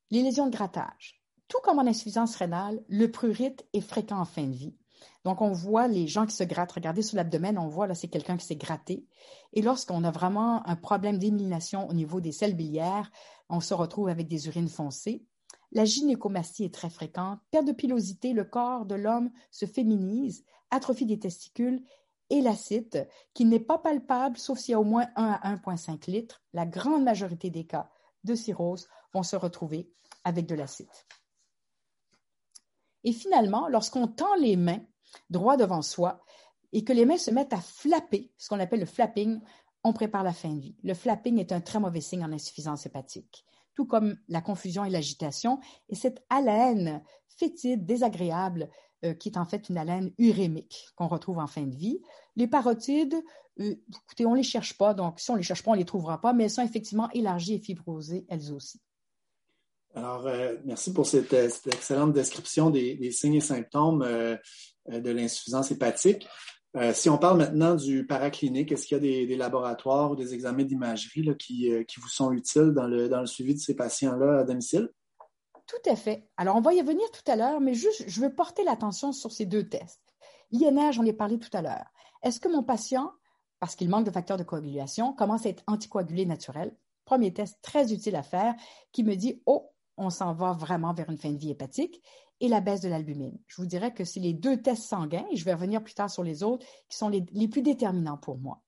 [0.09, 1.21] Les lésions de grattage.
[1.49, 4.78] Tout comme en insuffisance rénale, le prurite est fréquent en fin de vie.
[5.25, 6.71] Donc, on voit les gens qui se grattent.
[6.71, 9.05] Regardez sur l'abdomen, on voit là, c'est quelqu'un qui s'est gratté.
[9.53, 13.11] Et lorsqu'on a vraiment un problème d'élimination au niveau des selles biliaires,
[13.49, 15.25] on se retrouve avec des urines foncées.
[15.71, 17.39] La gynécomastie est très fréquente.
[17.51, 21.83] Perte de pilosité, le corps de l'homme se féminise, atrophie des testicules
[22.29, 26.09] et l'acide, qui n'est pas palpable sauf s'il y a au moins 1 à 1,5
[26.09, 26.43] litres.
[26.53, 27.89] La grande majorité des cas
[28.23, 29.91] de cirrhose vont se retrouver
[30.23, 30.87] avec de l'acide.
[33.03, 34.81] Et finalement, lorsqu'on tend les mains
[35.29, 36.23] droit devant soi
[36.73, 39.39] et que les mains se mettent à flapper, ce qu'on appelle le flapping,
[39.83, 40.75] on prépare la fin de vie.
[40.83, 44.89] Le flapping est un très mauvais signe en insuffisance hépatique, tout comme la confusion et
[44.89, 48.69] l'agitation et cette haleine fétide, désagréable,
[49.05, 52.01] euh, qui est en fait une haleine urémique qu'on retrouve en fin de vie.
[52.35, 53.15] Les parotides,
[53.61, 55.75] euh, écoutez, on ne les cherche pas, donc si on ne les cherche pas, on
[55.75, 58.81] ne les trouvera pas, mais elles sont effectivement élargies et fibrosées elles aussi.
[59.99, 66.25] Alors, euh, merci pour cette, excellente description des, signes et symptômes de l'insuffisance hépatique.
[66.93, 70.63] si on parle maintenant du paraclinique, est-ce qu'il y a des, laboratoires ou des examens
[70.63, 74.89] d'imagerie qui, vous sont utiles dans le, suivi de ces patients-là à domicile?
[75.67, 76.29] Tout à fait.
[76.37, 79.33] Alors, on va y revenir tout à l'heure, mais juste, je veux porter l'attention sur
[79.33, 80.01] ces deux tests.
[80.51, 81.85] L'INR, j'en ai parlé tout à l'heure.
[82.23, 83.11] Est-ce que mon patient,
[83.59, 86.73] parce qu'il manque de facteurs de coagulation, commence à être anticoagulé naturel?
[87.03, 88.55] Premier test très utile à faire
[88.91, 92.01] qui me dit, oh, on s'en va vraiment vers une fin de vie hépatique
[92.39, 93.37] et la baisse de l'albumine.
[93.47, 96.09] Je vous dirais que c'est les deux tests sanguins, et je vais revenir plus tard
[96.09, 98.63] sur les autres, qui sont les, plus déterminants pour moi.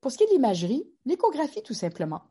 [0.00, 2.22] Pour ce qui est de l'imagerie, l'échographie tout simplement.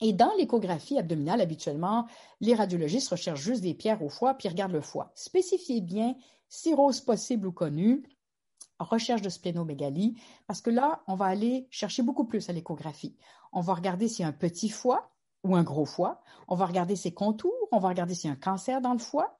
[0.00, 2.06] Et dans l'échographie abdominale, habituellement,
[2.40, 5.10] les radiologistes recherchent juste des pierres au foie puis regardent le foie.
[5.14, 6.14] Spécifiez bien
[6.48, 8.04] cirrhose possible ou connue,
[8.78, 10.14] recherche de splénomégalie,
[10.46, 13.16] parce que là, on va aller chercher beaucoup plus à l'échographie.
[13.52, 15.09] On va regarder s'il y a un petit foie,
[15.44, 16.20] ou un gros foie.
[16.48, 18.98] On va regarder ses contours, on va regarder s'il y a un cancer dans le
[18.98, 19.38] foie.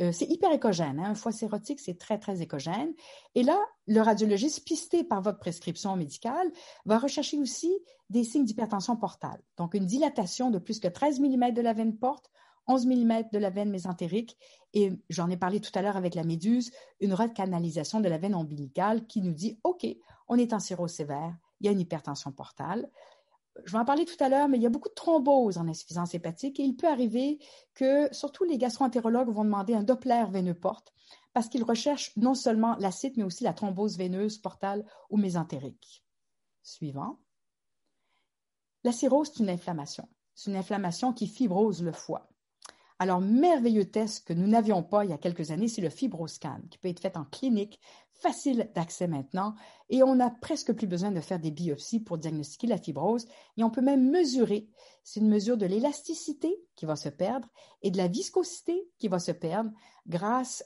[0.00, 0.98] Euh, c'est hyper écogène.
[0.98, 1.10] Hein.
[1.10, 2.94] Un foie cirrhotique, c'est très, très écogène.
[3.34, 6.50] Et là, le radiologiste, pisté par votre prescription médicale,
[6.86, 7.72] va rechercher aussi
[8.08, 9.40] des signes d'hypertension portale.
[9.58, 12.30] Donc, une dilatation de plus que 13 mm de la veine porte,
[12.68, 14.38] 11 mm de la veine mésentérique
[14.72, 18.34] et j'en ai parlé tout à l'heure avec la méduse, une recanalisation de la veine
[18.34, 19.86] ombilicale qui nous dit, OK,
[20.28, 22.88] on est en cirrhose sévère, il y a une hypertension portale
[23.64, 25.68] je vais en parler tout à l'heure, mais il y a beaucoup de thromboses en
[25.68, 27.38] insuffisance hépatique et il peut arriver
[27.74, 30.92] que surtout les gastroentérologues vont demander un Doppler veineux porte
[31.32, 36.04] parce qu'ils recherchent non seulement l'acide, mais aussi la thrombose veineuse portale ou mésentérique.
[36.62, 37.18] Suivant.
[38.84, 40.08] La cirrhose, c'est une inflammation.
[40.34, 42.31] C'est une inflammation qui fibrose le foie.
[43.02, 46.60] Alors, merveilleux test que nous n'avions pas il y a quelques années, c'est le fibroscan,
[46.70, 47.80] qui peut être fait en clinique,
[48.12, 49.56] facile d'accès maintenant,
[49.90, 53.64] et on n'a presque plus besoin de faire des biopsies pour diagnostiquer la fibrose, et
[53.64, 54.68] on peut même mesurer.
[55.02, 57.48] C'est une mesure de l'élasticité qui va se perdre
[57.82, 59.72] et de la viscosité qui va se perdre
[60.06, 60.62] grâce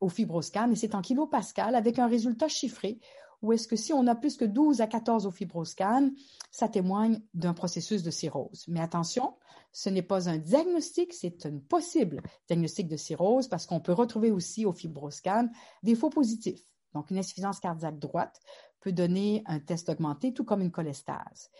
[0.00, 2.98] au fibroscan, et c'est en kilopascal avec un résultat chiffré
[3.42, 6.10] ou est-ce que si on a plus que 12 à 14 au fibroscan,
[6.50, 8.64] ça témoigne d'un processus de cirrhose.
[8.68, 9.34] Mais attention,
[9.72, 14.30] ce n'est pas un diagnostic, c'est un possible diagnostic de cirrhose parce qu'on peut retrouver
[14.30, 15.48] aussi au fibroscan
[15.82, 16.64] des faux positifs.
[16.92, 18.40] Donc, une insuffisance cardiaque droite
[18.80, 21.50] peut donner un test augmenté, tout comme une cholestase.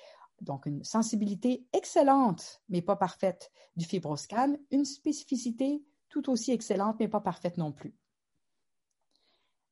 [0.41, 7.09] Donc, une sensibilité excellente, mais pas parfaite du fibroscan, une spécificité tout aussi excellente, mais
[7.09, 7.95] pas parfaite non plus.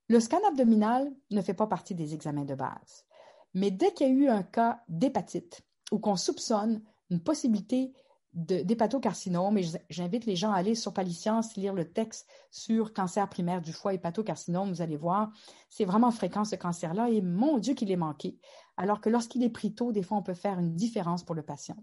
[0.09, 3.05] Le scan abdominal ne fait pas partie des examens de base,
[3.53, 7.93] mais dès qu'il y a eu un cas d'hépatite ou qu'on soupçonne une possibilité
[8.35, 13.63] d'hépatocarcinome, et j'invite les gens à aller sur Paliscience, lire le texte sur cancer primaire
[13.63, 15.33] du foie, hépatocarcinome, vous allez voir,
[15.69, 18.39] c'est vraiment fréquent ce cancer-là, et mon Dieu qu'il est manqué.
[18.77, 21.43] Alors que lorsqu'il est pris tôt, des fois, on peut faire une différence pour le
[21.43, 21.77] patient.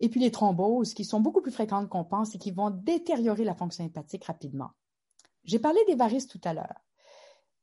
[0.00, 3.44] Et puis les thromboses, qui sont beaucoup plus fréquentes qu'on pense et qui vont détériorer
[3.44, 4.70] la fonction hépatique rapidement.
[5.44, 6.87] J'ai parlé des varices tout à l'heure.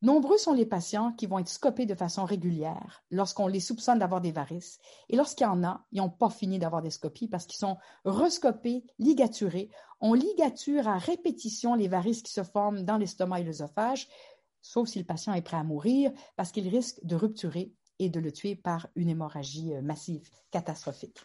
[0.06, 4.22] Nombreux sont les patients qui vont être scopés de façon régulière lorsqu'on les soupçonne d'avoir
[4.22, 4.78] des varices.
[5.10, 7.78] Et lorsqu'il y en a, ils n'ont pas fini d'avoir des scopies parce qu'ils sont
[8.06, 9.72] rescopés, ligaturés.
[10.02, 14.08] On ligature à répétition les varices qui se forment dans l'estomac et l'œsophage,
[14.62, 18.20] sauf si le patient est prêt à mourir parce qu'il risque de rupturer et de
[18.20, 21.18] le tuer par une hémorragie euh, massive catastrophique.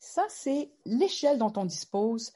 [0.00, 2.32] Ça, c'est l'échelle dont on dispose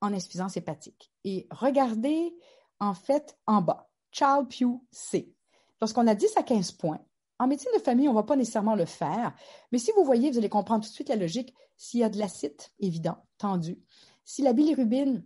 [0.00, 1.10] en insuffisance hépatique.
[1.24, 2.32] Et regardez
[2.80, 3.88] en fait en bas.
[4.10, 5.34] Child Pew C.
[5.80, 7.00] Lorsqu'on a 10 à 15 points,
[7.38, 9.34] en médecine de famille, on ne va pas nécessairement le faire,
[9.70, 11.54] mais si vous voyez, vous allez comprendre tout de suite la logique.
[11.76, 13.78] S'il y a de l'acide, évident, tendu.
[14.24, 15.22] Si la bilirubine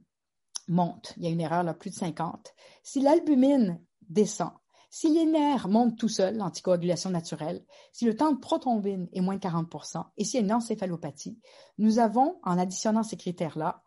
[0.67, 2.53] monte, il y a une erreur là, plus de 50.
[2.83, 4.51] Si l'albumine descend,
[4.91, 9.37] si les nerfs montent tout seuls, l'anticoagulation naturelle, si le temps de protombine est moins
[9.37, 11.39] de 40% et s'il y a une encéphalopathie,
[11.79, 13.85] nous avons, en additionnant ces critères-là,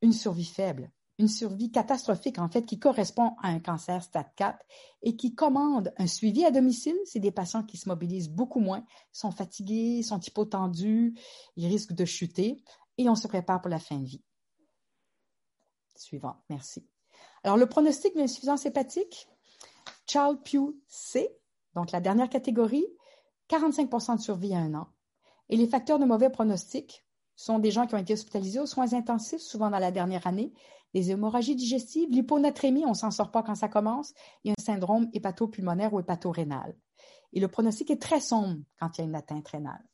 [0.00, 4.58] une survie faible une survie catastrophique, en fait, qui correspond à un cancer stade 4
[5.02, 6.96] et qui commande un suivi à domicile.
[7.04, 11.18] C'est des patients qui se mobilisent beaucoup moins, sont fatigués, sont hypotendus,
[11.56, 12.62] ils risquent de chuter
[12.98, 14.22] et on se prépare pour la fin de vie.
[15.96, 16.86] Suivant, merci.
[17.42, 19.28] Alors, le pronostic de l'insuffisance hépatique,
[20.06, 21.28] Child Pew C,
[21.74, 22.86] donc la dernière catégorie,
[23.50, 24.88] 45% de survie à un an.
[25.48, 27.04] Et les facteurs de mauvais pronostic
[27.38, 30.52] sont des gens qui ont été hospitalisés aux soins intensifs, souvent dans la dernière année,
[30.92, 34.12] les hémorragies digestives, l'hyponatrémie, on s'en sort pas quand ça commence,
[34.44, 36.76] et un syndrome hépatopulmonaire ou hépatorénal.
[37.32, 39.84] Et le pronostic est très sombre quand il y a une atteinte rénale.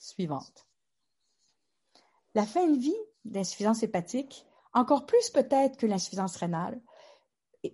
[0.00, 0.66] Suivante.
[2.34, 6.80] La fin de vie d'insuffisance hépatique, encore plus peut-être que l'insuffisance rénale,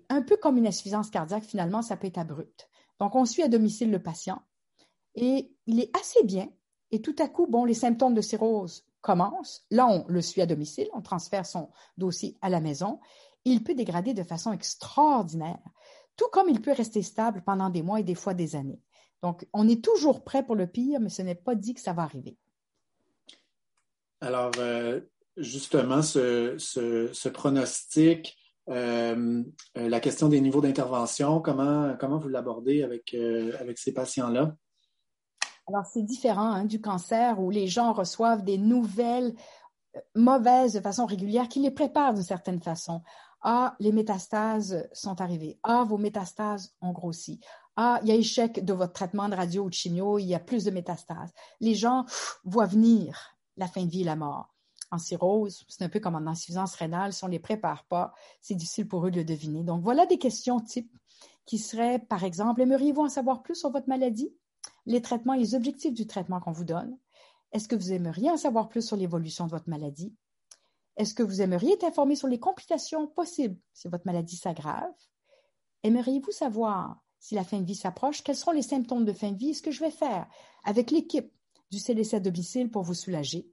[0.09, 2.69] un peu comme une insuffisance cardiaque, finalement, ça peut être abrupt.
[2.99, 4.43] Donc, on suit à domicile le patient
[5.15, 6.49] et il est assez bien.
[6.95, 9.67] Et tout à coup, bon, les symptômes de cirrhose commence.
[9.73, 13.01] Là, on le suit à domicile, on transfère son dossier à la maison.
[13.45, 15.59] Il peut dégrader de façon extraordinaire,
[16.17, 18.81] tout comme il peut rester stable pendant des mois et des fois des années.
[19.23, 21.95] Donc, on est toujours prêt pour le pire, mais ce n'est pas dit que ça
[21.95, 22.37] va arriver.
[24.21, 25.01] Alors, euh,
[25.37, 28.37] justement, ce, pronostic,
[28.69, 29.43] euh,
[29.77, 33.17] euh, la question des niveaux d'intervention, comment, comment vous l'abordez avec,
[33.59, 34.55] avec ces patients-là?
[35.67, 39.35] Alors, c'est différent hein, du cancer où les gens reçoivent des nouvelles
[39.97, 43.03] euh, mauvaises de façon régulière qui les préparent d'une certaine façon.
[43.41, 45.59] Ah, les métastases sont arrivées.
[45.63, 47.41] Ah, vos métastases ont grossi.
[47.77, 50.35] Ah, il y a échec de votre traitement de radio ou de chimio, il y
[50.35, 51.33] a plus de métastases.
[51.61, 52.05] Les gens
[52.45, 54.55] voient venir la fin de vie et la mort.
[54.91, 58.15] En cirrhose, c'est un peu comme en insuffisance rénale, si on ne les prépare pas,
[58.41, 59.65] c'est difficile pour eux de le deviner.
[59.65, 60.95] Donc, voilà des questions types
[61.47, 64.33] qui seraient, par exemple, aimeriez-vous en savoir plus sur votre maladie?
[64.87, 66.97] Les traitements et les objectifs du traitement qu'on vous donne.
[67.53, 70.15] Est-ce que vous aimeriez en savoir plus sur l'évolution de votre maladie?
[70.97, 74.93] Est-ce que vous aimeriez être informé sur les complications possibles si votre maladie s'aggrave?
[75.83, 78.23] Aimeriez-vous savoir si la fin de vie s'approche?
[78.23, 79.55] Quels seront les symptômes de fin de vie?
[79.55, 80.29] Ce que je vais faire
[80.65, 81.33] avec l'équipe
[81.71, 83.49] du CDC à domicile pour vous soulager?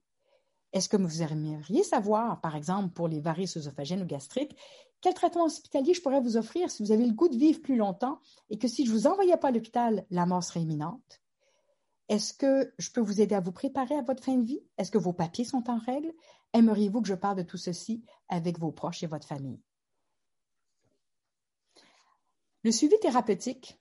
[0.74, 4.58] Est-ce que vous aimeriez savoir, par exemple, pour les varices œsophagiennes ou gastriques,
[5.02, 7.76] quel traitement hospitalier je pourrais vous offrir si vous avez le goût de vivre plus
[7.76, 11.22] longtemps et que si je ne vous envoyais pas à l'hôpital, la mort serait imminente?
[12.08, 14.62] Est-ce que je peux vous aider à vous préparer à votre fin de vie?
[14.78, 16.14] Est-ce que vos papiers sont en règle?
[16.54, 19.62] Aimeriez-vous que je parle de tout ceci avec vos proches et votre famille?
[22.64, 23.80] Le suivi thérapeutique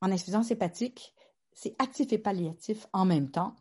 [0.00, 1.14] en insuffisance hépatique,
[1.52, 3.56] c'est actif et palliatif en même temps.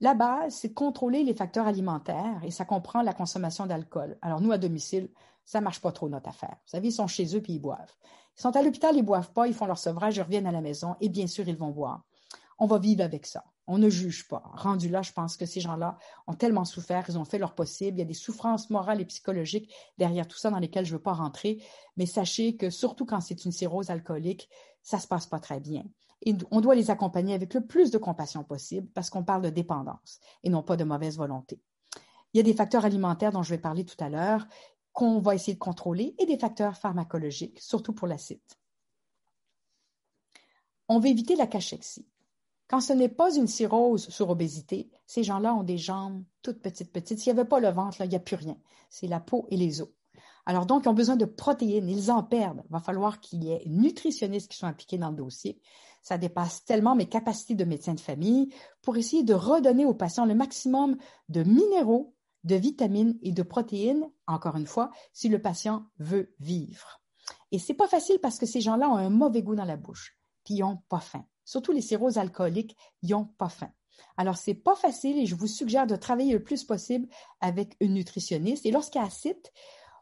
[0.00, 4.18] La base, c'est contrôler les facteurs alimentaires et ça comprend la consommation d'alcool.
[4.20, 5.08] Alors nous, à domicile,
[5.46, 6.56] ça marche pas trop notre affaire.
[6.64, 7.94] Vous savez, ils sont chez eux puis ils boivent.
[8.36, 10.60] Ils sont à l'hôpital, ils boivent pas, ils font leur sevrage, ils reviennent à la
[10.60, 12.04] maison et bien sûr, ils vont boire.
[12.58, 13.44] On va vivre avec ça.
[13.66, 14.42] On ne juge pas.
[14.54, 17.96] Rendu là, je pense que ces gens-là ont tellement souffert, ils ont fait leur possible.
[17.96, 20.98] Il y a des souffrances morales et psychologiques derrière tout ça dans lesquelles je ne
[20.98, 21.62] veux pas rentrer.
[21.96, 24.50] Mais sachez que surtout quand c'est une cirrhose alcoolique,
[24.82, 25.84] ça ne se passe pas très bien.
[26.50, 30.18] On doit les accompagner avec le plus de compassion possible parce qu'on parle de dépendance
[30.42, 31.60] et non pas de mauvaise volonté.
[32.32, 34.46] Il y a des facteurs alimentaires dont je vais parler tout à l'heure
[34.92, 38.40] qu'on va essayer de contrôler et des facteurs pharmacologiques, surtout pour l'acide.
[40.88, 42.06] On va éviter la cachexie.
[42.68, 46.92] Quand ce n'est pas une cirrhose sur obésité, ces gens-là ont des jambes toutes petites,
[46.92, 47.18] petites.
[47.18, 48.56] S'il n'y avait pas le ventre, il n'y a plus rien.
[48.90, 49.88] C'est la peau et les os.
[50.46, 52.62] Alors donc, ils ont besoin de protéines, ils en perdent.
[52.68, 55.60] Il va falloir qu'il y ait une nutritionniste qui soit impliquée dans le dossier.
[56.06, 60.24] Ça dépasse tellement mes capacités de médecin de famille pour essayer de redonner aux patients
[60.24, 60.96] le maximum
[61.28, 62.14] de minéraux,
[62.44, 67.02] de vitamines et de protéines, encore une fois, si le patient veut vivre.
[67.50, 70.16] Et c'est pas facile parce que ces gens-là ont un mauvais goût dans la bouche,
[70.44, 71.24] puis ils n'ont pas faim.
[71.44, 73.72] Surtout les cirrhoses alcooliques, ils n'ont pas faim.
[74.16, 77.08] Alors, c'est pas facile et je vous suggère de travailler le plus possible
[77.40, 78.64] avec une nutritionniste.
[78.64, 79.42] Et lorsqu'il y a acide,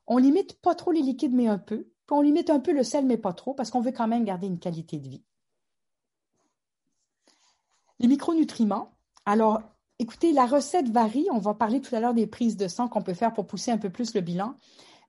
[0.06, 1.88] on limite pas trop les liquides, mais un peu.
[2.06, 4.26] Puis on limite un peu le sel, mais pas trop, parce qu'on veut quand même
[4.26, 5.24] garder une qualité de vie.
[8.00, 8.90] Les micronutriments.
[9.26, 9.62] Alors,
[9.98, 11.26] écoutez, la recette varie.
[11.32, 13.70] On va parler tout à l'heure des prises de sang qu'on peut faire pour pousser
[13.70, 14.56] un peu plus le bilan.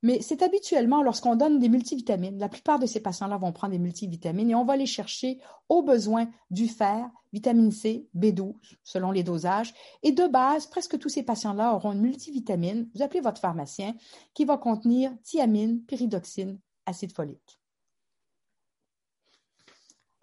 [0.05, 3.79] Mais c'est habituellement lorsqu'on donne des multivitamines, la plupart de ces patients-là vont prendre des
[3.79, 9.23] multivitamines et on va aller chercher au besoin du fer, vitamine C, B12, selon les
[9.23, 9.73] dosages.
[10.03, 13.95] Et de base, presque tous ces patients-là auront une multivitamine, vous appelez votre pharmacien,
[14.35, 17.59] qui va contenir thiamine, pyridoxine, acide folique.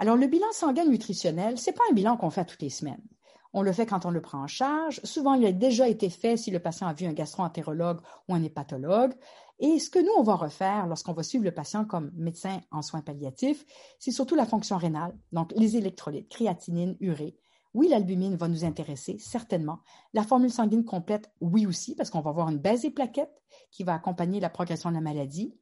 [0.03, 3.05] Alors, le bilan sanguin nutritionnel, ce n'est pas un bilan qu'on fait toutes les semaines.
[3.53, 5.01] On le fait quand on le prend en charge.
[5.05, 8.43] Souvent, il a déjà été fait si le patient a vu un gastroentérologue ou un
[8.43, 9.15] hépatologue.
[9.61, 12.83] Et ce que nous, on va refaire lorsqu'on va suivre le patient comme médecin en
[12.83, 13.65] soins palliatifs,
[14.01, 17.37] c'est surtout la fonction rénale, donc les électrolytes, créatinine, urée.
[17.73, 19.79] Oui, l'albumine va nous intéresser, certainement.
[20.15, 23.85] La formule sanguine complète, oui aussi, parce qu'on va avoir une baisse des plaquettes qui
[23.85, 25.55] va accompagner la progression de la maladie.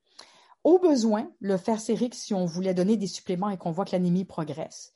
[0.63, 3.93] Au besoin, le fer sérique si on voulait donner des suppléments et qu'on voit que
[3.93, 4.93] l'anémie progresse.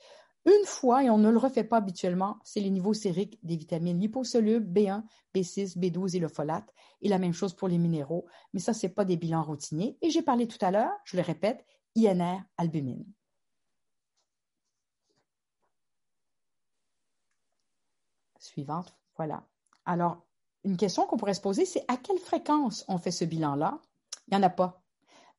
[0.47, 3.99] Une fois, et on ne le refait pas habituellement, c'est les niveaux sériques des vitamines
[3.99, 5.03] liposolubles B1,
[5.35, 6.71] B6, B12 et le folate.
[7.01, 8.27] Et la même chose pour les minéraux.
[8.53, 9.97] Mais ça, ce n'est pas des bilans routiniers.
[10.03, 11.65] Et j'ai parlé tout à l'heure, je le répète,
[11.97, 13.07] INR, albumine.
[18.39, 19.47] Suivante, voilà.
[19.87, 20.27] Alors,
[20.65, 23.81] une question qu'on pourrait se poser, c'est à quelle fréquence on fait ce bilan-là?
[24.29, 24.84] Il n'y en a pas.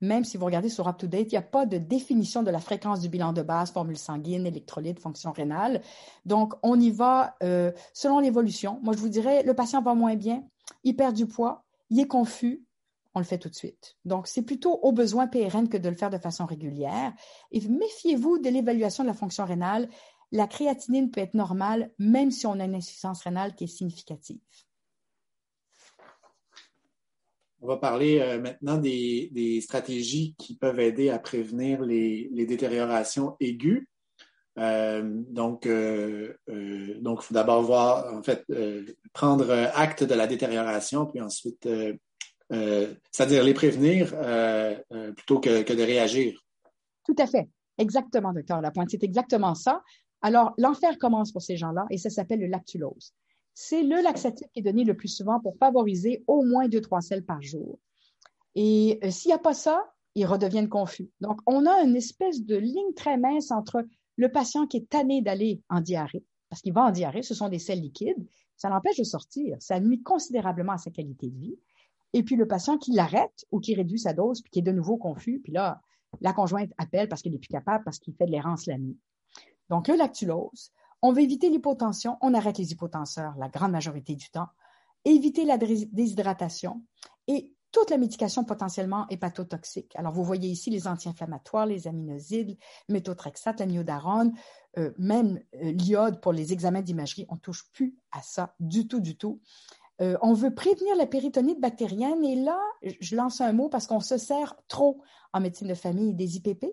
[0.02, 3.00] Même si vous regardez sur UpToDate, il n'y a pas de définition de la fréquence
[3.00, 5.82] du bilan de base, formule sanguine, électrolyte, fonction rénale.
[6.26, 8.80] Donc, on y va euh, selon l'évolution.
[8.84, 10.44] Moi, je vous dirais, le patient va moins bien,
[10.84, 12.64] il perd du poids, il est confus,
[13.14, 13.96] on le fait tout de suite.
[14.04, 17.14] Donc, c'est plutôt au besoin PRN que de le faire de façon régulière.
[17.52, 19.88] Et méfiez-vous de l'évaluation de la fonction rénale.
[20.34, 24.42] La créatinine peut être normale, même si on a une insuffisance rénale qui est significative.
[27.65, 33.88] On va parler euh, maintenant des, stratégies qui peuvent aider à prévenir les, détériorations aiguës.
[34.60, 36.36] Euh, donc, euh,
[37.01, 38.45] donc, faut d'abord voir, en fait,
[39.13, 41.67] prendre acte de la détérioration, puis ensuite,
[42.51, 44.13] c'est-à-dire les prévenir
[45.15, 46.39] plutôt que, que, de réagir.
[47.04, 47.49] Tout à fait.
[47.80, 48.91] Exactement, docteur Lapointe.
[48.91, 49.82] C'est exactement ça.
[50.21, 53.15] Alors, l'enfer commence pour ces gens-là et ça s'appelle le lactulose
[53.56, 57.02] c'est le laxatif qui est donné le plus souvent pour favoriser au moins deux, trois
[57.02, 57.80] sels par jour.
[58.54, 61.10] Et euh, s'il n'y a pas ça, ils redeviennent confus.
[61.22, 63.86] Donc, on a une espèce de ligne très mince entre
[64.18, 67.50] le patient qui est tanné d'aller en diarrhée, parce qu'il va en diarrhée, ce sont
[67.50, 71.60] des sels liquides, ça l'empêche de sortir, ça nuit considérablement à sa qualité de vie.
[72.13, 74.72] Et puis le patient qui l'arrête ou qui réduit sa dose, puis qui est de
[74.72, 75.82] nouveau confus, puis là,
[76.22, 78.98] la conjointe appelle parce qu'il n'est plus capable, parce qu'il fait de l'errance la nuit.
[79.70, 80.72] Donc, le lactulose,
[81.06, 84.48] on veut éviter l'hypotension, on arrête les hypotenseurs la grande majorité du temps,
[85.04, 86.82] éviter la déshydratation
[87.28, 89.91] et toute la médication potentiellement hépatotoxique.
[89.98, 94.34] Alors, vous voyez ici les anti-inflammatoires, les aminosides, méthotrexate, l'amiodarone,
[94.78, 97.26] euh, même euh, l'iode pour les examens d'imagerie.
[97.28, 99.41] On ne touche plus à ça du tout, du tout.
[100.02, 104.00] Euh, on veut prévenir la péritonite bactérienne et là, je lance un mot parce qu'on
[104.00, 105.02] se sert trop
[105.34, 106.65] en médecine de famille des IPP,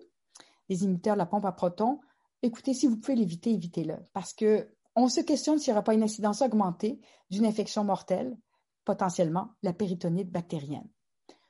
[0.69, 1.99] des imiteurs de la pompe à protons,
[2.43, 3.97] écoutez, si vous pouvez l'éviter, évitez-le.
[4.13, 6.99] Parce qu'on se questionne s'il n'y aura pas une incidence augmentée
[7.31, 8.37] d'une infection mortelle,
[8.85, 10.87] potentiellement la péritonite bactérienne.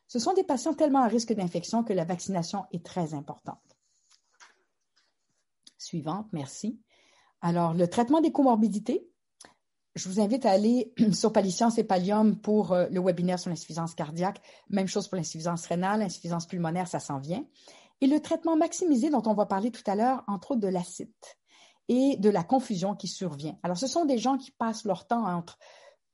[0.08, 3.58] Ce sont des patients tellement à risque d'infection que la vaccination est très importante.
[5.77, 6.79] Suivante, merci.
[7.41, 9.10] Alors, le traitement des comorbidités.
[9.96, 13.94] Je vous invite à aller sur Paliscience et Pallium pour euh, le webinaire sur l'insuffisance
[13.94, 14.41] cardiaque.
[14.69, 17.46] Même chose pour l'insuffisance rénale, l'insuffisance pulmonaire, ça s'en vient
[18.04, 21.10] et le traitement maximisé dont on va parler tout à l'heure, entre autres de l'acide.
[21.87, 23.58] et de la confusion qui survient.
[23.62, 25.58] Alors, ce sont des gens qui passent leur temps entre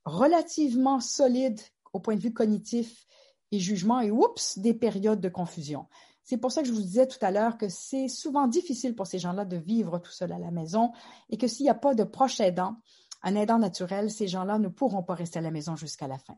[0.04, 1.62] relativement solides
[1.94, 3.06] au point de vue cognitif
[3.52, 5.86] et jugement et oups, des périodes de confusion.
[6.24, 9.06] C'est pour ça que je vous disais tout à l'heure que c'est souvent difficile pour
[9.06, 10.92] ces gens-là de vivre tout seul à la maison
[11.30, 12.78] et que s'il n'y a pas de proche aidant,
[13.22, 16.38] un aidant naturel, ces gens-là ne pourront pas rester à la maison jusqu'à la fin.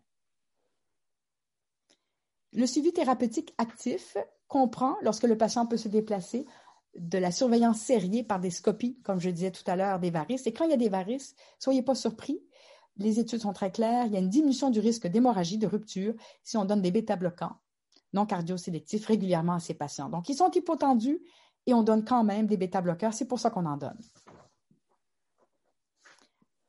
[2.53, 4.17] Le suivi thérapeutique actif
[4.51, 6.45] comprend, lorsque le patient peut se déplacer,
[6.95, 10.45] de la surveillance serrée par des scopies, comme je disais tout à l'heure, des varices.
[10.45, 12.43] Et quand il y a des varices, soyez pas surpris.
[12.97, 14.05] Les études sont très claires.
[14.07, 17.55] Il y a une diminution du risque d'hémorragie, de rupture, si on donne des bêta-bloquants
[18.13, 20.09] non cardiosélectifs régulièrement à ces patients.
[20.09, 21.21] Donc, ils sont hypotendus
[21.65, 23.13] et on donne quand même des bêta-bloqueurs.
[23.13, 23.97] C'est pour ça qu'on en donne.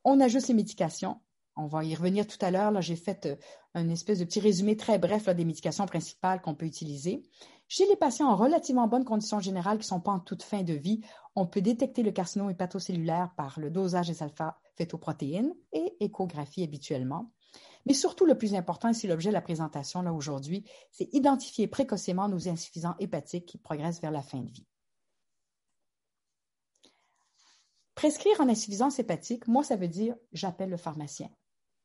[0.03, 1.19] On ajuste les médications.
[1.55, 2.71] On va y revenir tout à l'heure.
[2.71, 3.35] Là, j'ai fait euh,
[3.73, 7.21] un espèce de petit résumé très bref des médications principales qu'on peut utiliser.
[7.67, 10.63] Chez les patients en relativement bonne condition générale qui ne sont pas en toute fin
[10.63, 11.01] de vie,
[11.35, 17.31] on peut détecter le carcinome hépatocellulaire par le dosage des alpha-phétoprotéines et échographie habituellement.
[17.85, 21.67] Mais surtout, le plus important, et c'est l'objet de la présentation là aujourd'hui, c'est identifier
[21.67, 24.67] précocement nos insuffisants hépatiques qui progressent vers la fin de vie.
[27.95, 31.29] Prescrire en insuffisance hépatique, moi, ça veut dire j'appelle le pharmacien.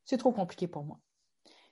[0.05, 0.99] C'est trop compliqué pour moi.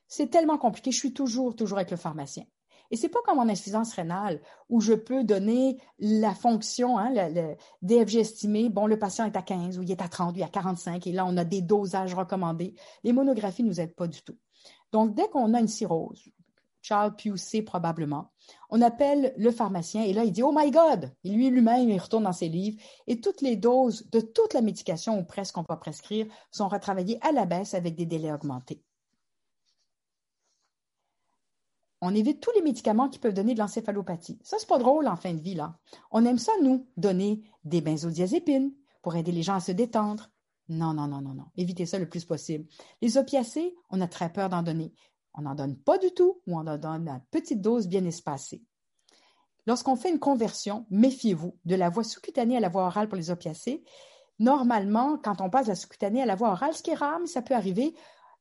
[0.07, 2.45] C'est tellement compliqué, je suis toujours, toujours avec le pharmacien.
[2.91, 7.55] Et c'est pas comme en insuffisance rénale où je peux donner la fonction, hein, le,
[7.81, 10.45] DFG estimé, bon, le patient est à 15 ou il est à 30, il est
[10.45, 12.75] à 45 et là, on a des dosages recommandés.
[13.03, 14.37] Les monographies nous aident pas du tout.
[14.91, 16.23] Donc, dès qu'on a une cirrhose,
[16.81, 18.31] Charles Pusey probablement,
[18.69, 21.11] on appelle le pharmacien et là, il dit Oh my God!
[21.25, 24.61] Et lui lui-même, il retourne dans ses livres et toutes les doses de toute la
[24.61, 28.81] médication ou presque qu'on va prescrire sont retravaillées à la baisse avec des délais augmentés.
[32.01, 34.39] On évite tous les médicaments qui peuvent donner de l'encéphalopathie.
[34.43, 35.77] Ça, c'est pas drôle en fin de vie, là.
[36.11, 38.71] On aime ça, nous, donner des benzodiazépines
[39.01, 40.29] pour aider les gens à se détendre.
[40.69, 41.45] Non, non, non, non, non.
[41.55, 42.65] Évitez ça le plus possible.
[43.01, 44.93] Les opiacés, on a très peur d'en donner.
[45.33, 48.63] On n'en donne pas du tout ou on en donne à petite dose bien espacée.
[49.65, 53.31] Lorsqu'on fait une conversion, méfiez-vous de la voie sous-cutanée à la voie orale pour les
[53.31, 53.83] opiacés.
[54.39, 57.19] Normalement, quand on passe de la sous-cutanée à la voie orale, ce qui est rare,
[57.19, 57.95] mais ça peut arriver,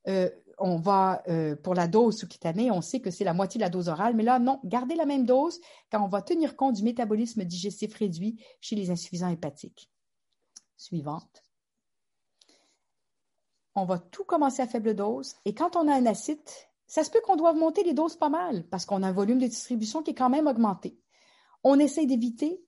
[0.08, 3.64] euh, on va, euh, pour la dose sous-cutanée, on sait que c'est la moitié de
[3.64, 6.76] la dose orale, mais là, non, gardez la même dose quand on va tenir compte
[6.76, 9.90] du métabolisme digestif réduit chez les insuffisants hépatiques.
[10.76, 11.42] Suivante.
[13.74, 16.40] On va tout commencer à faible dose et quand on a un acide,
[16.86, 19.38] ça se peut qu'on doive monter les doses pas mal parce qu'on a un volume
[19.38, 20.98] de distribution qui est quand même augmenté.
[21.62, 22.62] On essaie d'éviter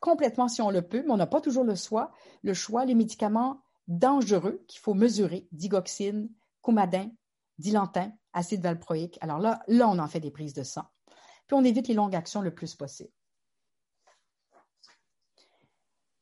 [0.00, 2.12] complètement si on le peut, mais on n'a pas toujours le choix,
[2.42, 6.30] le choix, les médicaments dangereux qu'il faut mesurer, digoxine,
[6.62, 7.10] coumadin,
[7.58, 9.18] dilantin, acide valproïque.
[9.20, 10.84] Alors là, là, on en fait des prises de sang.
[11.46, 13.10] Puis on évite les longues actions le plus possible.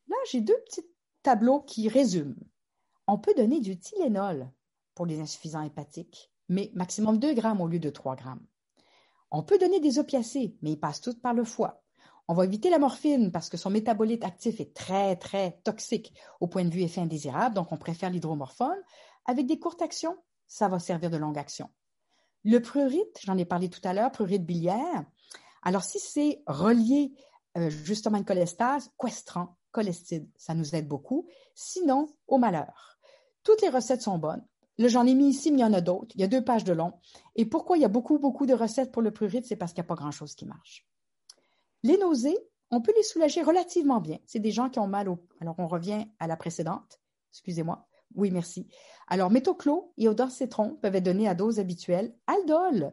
[0.08, 0.86] Là, j'ai deux petits
[1.22, 2.36] tableaux qui résument.
[3.06, 4.50] On peut donner du Tylenol
[4.94, 8.46] pour les insuffisants hépatiques, mais maximum 2 grammes au lieu de 3 grammes.
[9.30, 11.82] On peut donner des opiacés, mais ils passent toutes par le foie.
[12.28, 16.48] On va éviter la morphine parce que son métabolite actif est très, très toxique au
[16.48, 18.78] point de vue effet indésirable, donc on préfère l'hydromorphone
[19.26, 20.16] avec des courtes actions
[20.46, 21.70] ça va servir de longue action.
[22.44, 25.04] Le prurite, j'en ai parlé tout à l'heure, prurite biliaire.
[25.62, 27.12] Alors, si c'est relié
[27.56, 31.26] euh, justement à une cholestase, questran, cholestide, ça nous aide beaucoup.
[31.54, 32.98] Sinon, au malheur.
[33.42, 34.44] Toutes les recettes sont bonnes.
[34.78, 36.14] Là, j'en ai mis ici, mais il y en a d'autres.
[36.14, 36.92] Il y a deux pages de long.
[37.34, 39.46] Et pourquoi il y a beaucoup, beaucoup de recettes pour le prurite?
[39.46, 40.86] C'est parce qu'il n'y a pas grand-chose qui marche.
[41.82, 42.38] Les nausées,
[42.70, 44.18] on peut les soulager relativement bien.
[44.26, 45.18] C'est des gens qui ont mal au...
[45.40, 47.00] Alors, on revient à la précédente.
[47.32, 47.86] Excusez-moi.
[48.14, 48.68] Oui, merci.
[49.08, 52.14] Alors, métoclo et citron peuvent être donnés à dose habituelle.
[52.26, 52.92] Aldol,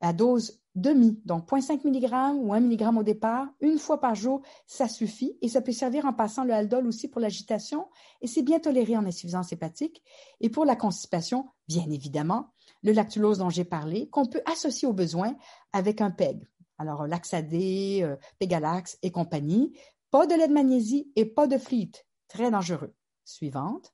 [0.00, 4.40] à dose demi, donc 0,5 mg ou 1 mg au départ, une fois par jour,
[4.66, 7.88] ça suffit et ça peut servir en passant le aldol aussi pour l'agitation
[8.22, 10.02] et c'est bien toléré en insuffisance hépatique.
[10.40, 12.52] Et pour la constipation, bien évidemment,
[12.82, 15.36] le lactulose dont j'ai parlé, qu'on peut associer au besoin
[15.72, 16.48] avec un PEG.
[16.78, 19.72] Alors, Laxadé, euh, Pegalax et compagnie.
[20.10, 21.92] Pas de lait de magnésie et pas de fleet.
[22.28, 22.94] Très dangereux.
[23.24, 23.92] Suivante.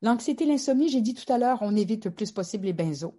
[0.00, 3.18] L'anxiété, l'insomnie, j'ai dit tout à l'heure, on évite le plus possible les benzos.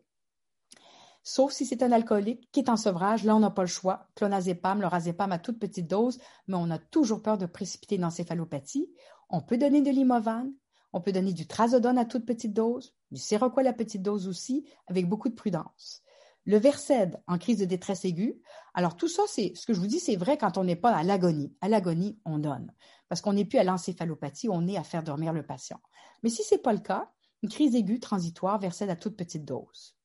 [1.23, 4.07] Sauf si c'est un alcoolique qui est en sevrage, là, on n'a pas le choix.
[4.15, 8.89] Clonazepam, lorazepam à toute petite dose, mais on a toujours peur de précipiter une encéphalopathie.
[9.29, 10.51] On peut donner de l'imovan,
[10.93, 14.65] on peut donner du trazodone à toute petite dose, du séroquel à petite dose aussi,
[14.87, 16.01] avec beaucoup de prudence.
[16.45, 18.41] Le Versed en crise de détresse aiguë.
[18.73, 20.95] Alors tout ça, c'est ce que je vous dis, c'est vrai quand on n'est pas
[20.95, 21.53] à l'agonie.
[21.61, 22.71] À l'agonie, on donne
[23.09, 25.81] parce qu'on n'est plus à l'encéphalopathie, on est à faire dormir le patient.
[26.23, 29.45] Mais si ce n'est pas le cas, une crise aiguë transitoire versée à toute petite
[29.45, 29.95] dose.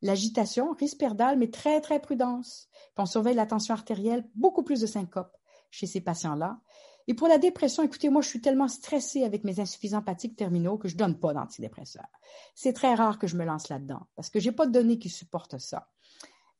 [0.00, 2.68] L'agitation, risperdal, mais très, très prudence.
[2.96, 5.36] on surveille la tension artérielle, beaucoup plus de syncope
[5.70, 6.60] chez ces patients-là.
[7.08, 10.78] Et pour la dépression, écoutez, moi, je suis tellement stressée avec mes insuffisants hépatiques terminaux
[10.78, 12.06] que je ne donne pas d'antidépresseurs.
[12.54, 14.98] C'est très rare que je me lance là-dedans parce que je n'ai pas de données
[14.98, 15.88] qui supportent ça.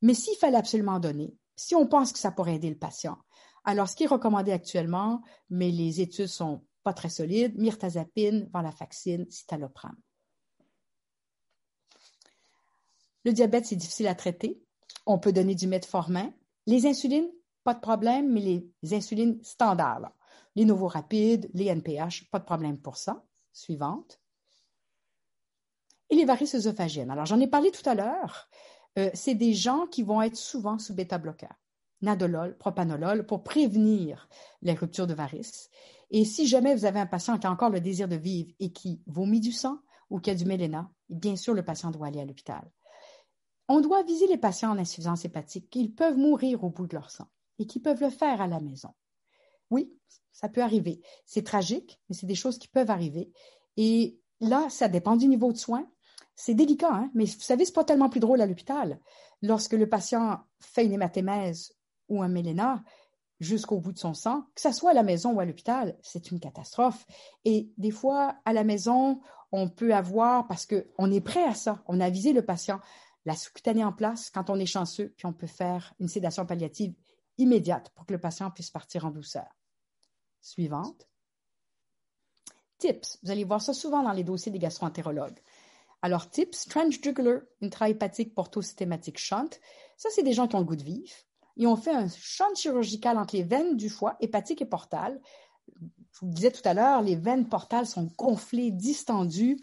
[0.01, 3.17] Mais s'il fallait absolument donner, si on pense que ça pourrait aider le patient,
[3.63, 9.29] alors ce qui est recommandé actuellement, mais les études sont pas très solides, myrtazapine, venlafaxine,
[9.29, 9.95] citalopram.
[13.23, 14.61] Le diabète, c'est difficile à traiter.
[15.05, 16.33] On peut donner du metformin.
[16.65, 17.29] Les insulines,
[17.63, 18.41] pas de problème, mais
[18.81, 20.11] les insulines standards,
[20.55, 23.25] les nouveaux rapides, les NPH, pas de problème pour ça.
[23.53, 24.19] Suivante.
[26.09, 27.11] Et les varices œsophagiennes.
[27.11, 28.49] Alors, j'en ai parlé tout à l'heure.
[28.99, 31.53] Euh, c'est des gens qui vont être souvent sous bêta-bloqueur,
[32.03, 34.29] nadolol, propanolol, pour prévenir
[34.61, 35.69] les ruptures de varices.
[36.11, 38.71] Et si jamais vous avez un patient qui a encore le désir de vivre et
[38.71, 39.79] qui vomit du sang
[40.11, 42.69] ou qui a du méléna, bien sûr, le patient doit aller à l'hôpital.
[43.67, 47.09] On doit viser les patients en insuffisance hépatique qui peuvent mourir au bout de leur
[47.09, 47.27] sang
[47.57, 48.89] et qui peuvent le faire à la maison.
[49.71, 49.91] Oui,
[50.31, 51.01] ça peut arriver.
[51.25, 53.31] C'est tragique, mais c'est des choses qui peuvent arriver.
[53.77, 55.89] Et là, ça dépend du niveau de soins.
[56.35, 57.11] C'est délicat, hein?
[57.13, 58.99] mais vous savez, c'est pas tellement plus drôle à l'hôpital.
[59.41, 61.73] Lorsque le patient fait une hématémèse
[62.13, 62.83] ou un méléna
[63.39, 66.31] jusqu'au bout de son sang, que ce soit à la maison ou à l'hôpital, c'est
[66.31, 67.05] une catastrophe.
[67.45, 71.83] Et des fois, à la maison, on peut avoir, parce qu'on est prêt à ça,
[71.87, 72.79] on a avisé le patient,
[73.25, 76.93] la sous-cutanée en place quand on est chanceux, puis on peut faire une sédation palliative
[77.37, 79.47] immédiate pour que le patient puisse partir en douceur.
[80.41, 81.07] Suivante.
[82.79, 83.19] TIPS.
[83.23, 85.39] Vous allez voir ça souvent dans les dossiers des gastroentérologues.
[86.01, 89.49] Alors, TIPS, transjugular intrahépatique portosystématique shunt,
[89.95, 91.13] ça, c'est des gens qui ont le goût de vivre.
[91.55, 95.21] Ils ont fait un shunt chirurgical entre les veines du foie, hépatique et portale.
[95.67, 99.59] Je vous disais tout à l'heure, les veines portales sont gonflées, distendues,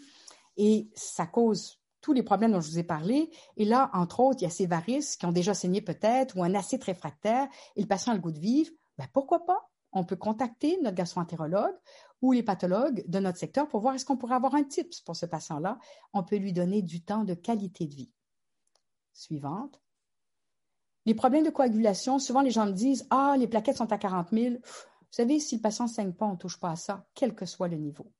[0.57, 3.29] et ça cause tous les problèmes dont je vous ai parlé.
[3.57, 6.43] Et là, entre autres, il y a ces varices qui ont déjà saigné peut-être ou
[6.43, 8.71] un acide réfractaire et le patient a le goût de vivre.
[8.97, 9.69] Ben, pourquoi pas?
[9.93, 11.75] On peut contacter notre gastroentérologue
[12.21, 15.15] ou les pathologues de notre secteur pour voir est-ce qu'on pourrait avoir un tips pour
[15.15, 15.79] ce patient-là.
[16.13, 18.11] On peut lui donner du temps de qualité de vie.
[19.13, 19.81] Suivante.
[21.05, 24.29] Les problèmes de coagulation, souvent les gens me disent Ah, les plaquettes sont à 40
[24.31, 24.55] 000.
[24.55, 24.59] Vous
[25.09, 27.45] savez, si le patient ne saigne pas, on ne touche pas à ça, quel que
[27.45, 28.11] soit le niveau.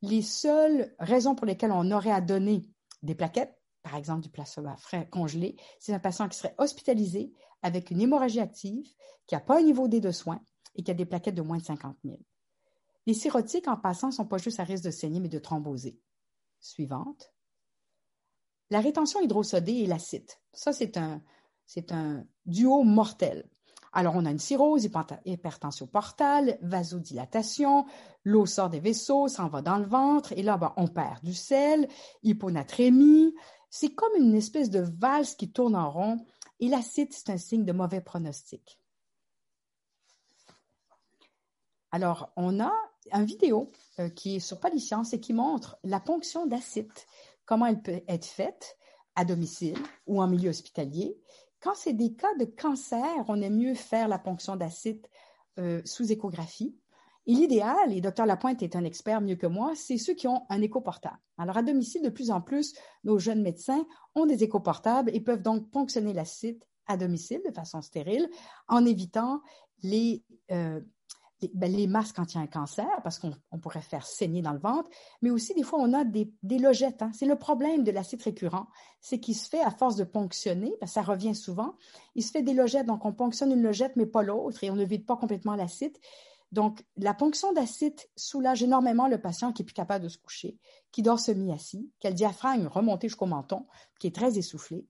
[0.00, 2.64] Les seules raisons pour lesquelles on aurait à donner
[3.02, 7.32] des plaquettes, par exemple du plasma frais congelé, c'est un patient qui serait hospitalisé
[7.62, 8.86] avec une hémorragie active,
[9.26, 10.40] qui n'a pas un niveau D de soins
[10.76, 12.16] et qui a des plaquettes de moins de 50 000.
[13.06, 15.98] Les cirrhotiques, en passant, ne sont pas juste à risque de saigner, mais de thromboser.
[16.60, 17.32] Suivante.
[18.70, 20.30] La rétention hydrosodée et l'acide.
[20.52, 21.22] Ça, c'est un,
[21.68, 23.46] c'est un duo mortel.
[23.92, 24.88] Alors, on a une cirrhose,
[25.24, 27.84] hypertension portale, vasodilatation,
[28.24, 31.34] l'eau sort des vaisseaux, s'en va dans le ventre, et là, ben, on perd du
[31.34, 31.86] sel,
[32.22, 33.34] hyponatrémie.
[33.70, 36.24] C'est comme une espèce de valse qui tourne en rond,
[36.58, 38.80] et l'acide, c'est un signe de mauvais pronostic.
[41.90, 42.72] Alors, on a
[43.12, 46.90] une vidéo euh, qui est sur Paliscience et qui montre la ponction d'acide,
[47.44, 48.76] comment elle peut être faite
[49.16, 51.18] à domicile ou en milieu hospitalier,
[51.60, 55.06] quand c'est des cas de cancer, on aime mieux faire la ponction d'acide
[55.58, 56.76] euh, sous échographie.
[57.26, 60.46] Et l'idéal, et Dr Lapointe est un expert mieux que moi, c'est ceux qui ont
[60.48, 61.18] un écho portable.
[61.36, 65.20] Alors à domicile, de plus en plus, nos jeunes médecins ont des échos portables et
[65.20, 68.30] peuvent donc ponctionner l'acide à domicile de façon stérile
[68.66, 69.42] en évitant
[69.82, 70.80] les, euh,
[71.54, 74.52] ben, les masques quand il y a un cancer, parce qu'on pourrait faire saigner dans
[74.52, 74.88] le ventre,
[75.22, 77.02] mais aussi des fois on a des, logettes.
[77.02, 77.10] Hein.
[77.14, 78.66] C'est le problème de l'acide récurrent,
[79.00, 81.76] c'est qu'il se fait à force de ponctionner, parce que ça revient souvent,
[82.14, 84.76] il se fait des logettes, donc on ponctionne une logette mais pas l'autre et on
[84.76, 85.96] ne vide pas complètement l'acide.
[86.50, 90.58] Donc la ponction d'acide soulage énormément le patient qui est plus capable de se coucher,
[90.90, 93.66] qui dort semi-assis, qui a le diaphragme remonté jusqu'au menton,
[94.00, 94.86] qui est très essoufflé.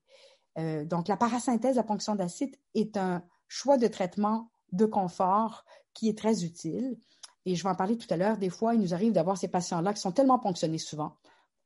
[0.59, 5.65] Euh, donc la parasynthèse, la ponction d'acide est un choix de traitement de confort
[5.95, 6.99] qui est très utile.
[7.45, 8.37] Et je vais en parler tout à l'heure.
[8.37, 11.17] Des fois, il nous arrive d'avoir ces patients-là qui sont tellement ponctionnés souvent,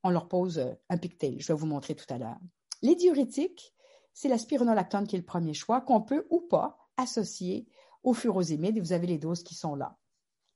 [0.04, 1.36] on leur pose euh, un pictail.
[1.40, 2.38] Je vais vous montrer tout à l'heure.
[2.82, 3.72] Les diurétiques,
[4.12, 7.66] c'est la spironolactone qui est le premier choix, qu'on peut ou pas associer
[8.02, 8.76] au furosémide.
[8.76, 9.96] Et vous avez les doses qui sont là.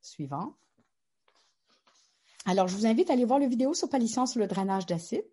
[0.01, 0.57] Suivant.
[2.45, 5.25] Alors, je vous invite à aller voir le vidéo sur Paliscience sur le drainage d'acide,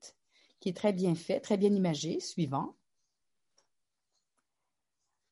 [0.59, 2.19] qui est très bien fait, très bien imagé.
[2.19, 2.75] Suivant.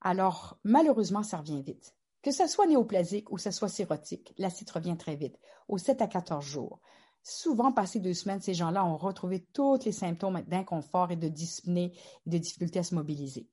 [0.01, 1.95] Alors, malheureusement, ça revient vite.
[2.21, 5.37] Que ce soit néoplasique ou que ce soit cirrhotique, l'acide revient très vite,
[5.67, 6.79] aux 7 à 14 jours.
[7.23, 11.93] Souvent, passé deux semaines, ces gens-là ont retrouvé tous les symptômes d'inconfort et de dyspnée
[12.25, 13.47] et de difficulté à se mobiliser.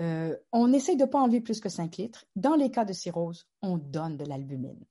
[0.00, 2.26] Euh, on essaye de ne pas enlever plus que 5 litres.
[2.34, 4.84] Dans les cas de cirrhose, on donne de l'albumine.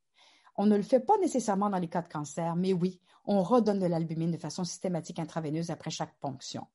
[0.57, 3.79] On ne le fait pas nécessairement dans les cas de cancer, mais oui, on redonne
[3.79, 6.65] de l'albumine de façon systématique intraveineuse après chaque ponction.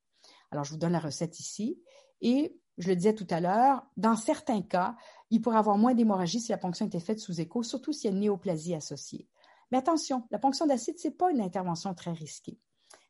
[0.51, 1.81] Alors, je vous donne la recette ici.
[2.21, 4.97] Et je le disais tout à l'heure, dans certains cas,
[5.31, 8.13] il pourrait avoir moins d'hémorragie si la ponction était faite sous écho, surtout s'il y
[8.13, 9.29] a une néoplasie associée.
[9.71, 12.59] Mais attention, la ponction d'acide, ce n'est pas une intervention très risquée.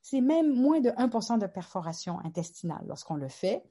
[0.03, 3.65] C'est même moins de 1% de perforation intestinale lorsqu'on le fait.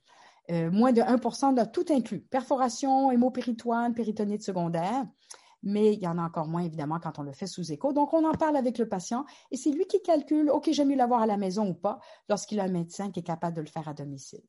[0.51, 2.21] Euh, moins de 1% de tout inclus.
[2.21, 5.05] Perforation, hémopéritoine, péritonite secondaire.
[5.61, 7.93] Mais il y en a encore moins, évidemment, quand on le fait sous écho.
[7.93, 10.95] Donc, on en parle avec le patient et c'est lui qui calcule, OK, j'aime mieux
[10.95, 13.67] l'avoir à la maison ou pas, lorsqu'il a un médecin qui est capable de le
[13.67, 14.41] faire à domicile.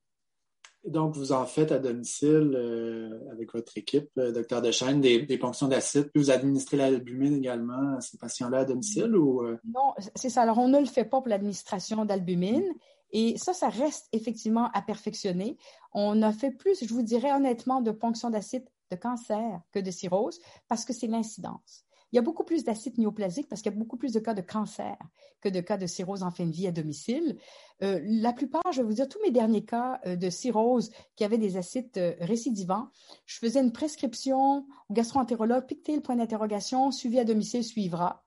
[0.86, 5.68] Donc, vous en faites à domicile euh, avec votre équipe, euh, docteur Dechaine, des, ponctions
[5.68, 9.58] d'acide, puis vous administrez l'albumine également à ces patients-là à domicile ou euh?
[9.64, 10.42] Non, c'est ça.
[10.42, 12.64] Alors, on ne le fait pas pour l'administration d'albumine.
[13.12, 15.56] Et ça, ça reste effectivement à perfectionner.
[15.92, 19.90] On a fait plus, je vous dirais honnêtement, de ponctions d'acide de cancer que de
[19.90, 21.84] cirrhose parce que c'est l'incidence.
[22.12, 24.34] Il y a beaucoup plus d'acide néoplasique parce qu'il y a beaucoup plus de cas
[24.34, 24.96] de cancer
[25.40, 27.38] que de cas de cirrhose en fin de vie à domicile.
[27.82, 31.24] Euh, la plupart, je vais vous dire, tous mes derniers cas euh, de cirrhose qui
[31.24, 32.88] avaient des acides euh, récidivants,
[33.26, 38.24] je faisais une prescription au gastro-entérologue, le point d'interrogation, suivi à domicile, suivra.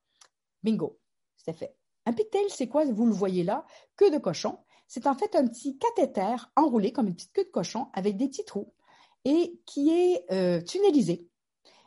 [0.63, 0.99] Bingo,
[1.35, 1.75] c'était fait.
[2.05, 2.85] Un pictel, c'est quoi?
[2.85, 3.65] Vous le voyez là,
[3.97, 4.59] queue de cochon.
[4.87, 8.27] C'est en fait un petit cathéter enroulé comme une petite queue de cochon avec des
[8.27, 8.73] petits trous
[9.25, 11.29] et qui est tunnelisé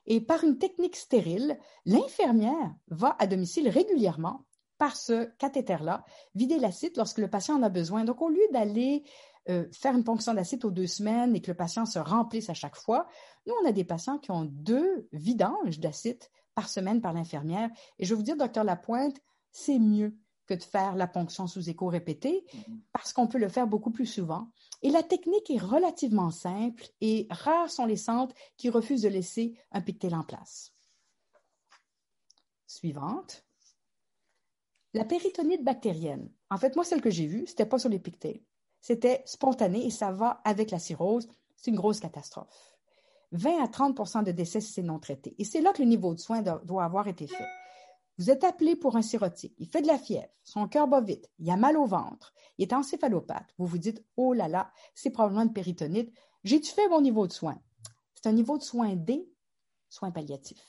[0.07, 4.45] et par une technique stérile, l'infirmière va à domicile régulièrement
[4.79, 6.05] par ce cathéter-là
[6.35, 8.05] vider l'acide lorsque le patient en a besoin.
[8.05, 9.05] Donc, au lieu d'aller
[9.49, 12.55] euh, faire une ponction d'acide aux deux semaines et que le patient se remplisse à
[12.55, 13.07] chaque fois,
[13.47, 16.23] nous, on a des patients qui ont deux vidanges d'acide
[16.55, 17.71] par semaine par l'infirmière.
[17.99, 19.17] Et je vais vous dire, docteur Lapointe,
[19.53, 20.17] c'est mieux
[20.47, 22.79] que de faire la ponction sous écho répétée mm-hmm.
[22.93, 24.51] parce qu'on peut le faire beaucoup plus souvent.
[24.83, 29.59] Et la technique est relativement simple et rares sont les centres qui refusent de laisser
[29.73, 30.73] un pictel en place.
[32.67, 33.45] Suivante.
[34.95, 36.31] La péritonite bactérienne.
[36.51, 38.41] En fait, moi, celle que j'ai vue, c'était pas sur les pictels.
[38.81, 41.29] C'était spontané et ça va avec la cirrhose.
[41.57, 42.77] C'est une grosse catastrophe.
[43.33, 45.35] 20 à 30% de décès si c'est non traité.
[45.39, 47.47] Et c'est là que le niveau de soins doit avoir été fait.
[48.19, 51.31] Vous êtes appelé pour un cirrhotique, il fait de la fièvre, son cœur bat vite,
[51.39, 53.55] il a mal au ventre, il est encéphalopathe.
[53.59, 56.13] Vous vous dites, oh là là, c'est probablement une péritonite.
[56.43, 57.61] J'ai-tu fait mon niveau de soins?
[58.15, 59.29] C'est un niveau de soins D,
[59.91, 60.63] soins palliatifs.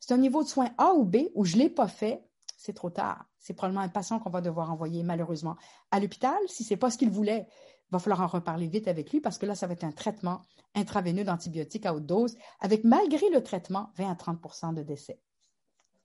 [0.00, 2.24] C'est un niveau de soins A ou B où je ne l'ai pas fait,
[2.56, 3.26] c'est trop tard.
[3.38, 5.56] C'est probablement un patient qu'on va devoir envoyer malheureusement
[5.90, 6.36] à l'hôpital.
[6.48, 7.46] Si ce n'est pas ce qu'il voulait,
[7.88, 9.92] il va falloir en reparler vite avec lui parce que là, ça va être un
[9.92, 10.42] traitement
[10.74, 15.20] intraveineux d'antibiotiques à haute dose avec, malgré le traitement, 20 à 30% de décès.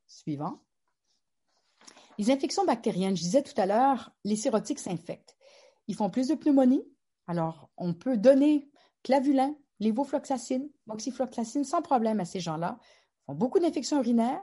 [0.08, 0.62] Suivant.
[2.20, 5.36] Les infections bactériennes, je disais tout à l'heure, les sérotiques s'infectent.
[5.88, 6.84] Ils font plus de pneumonie.
[7.28, 8.70] Alors, on peut donner
[9.02, 12.78] clavulin, lévofloxacine, moxifloxacine sans problème à ces gens-là.
[12.82, 14.42] Ils font beaucoup d'infections urinaires.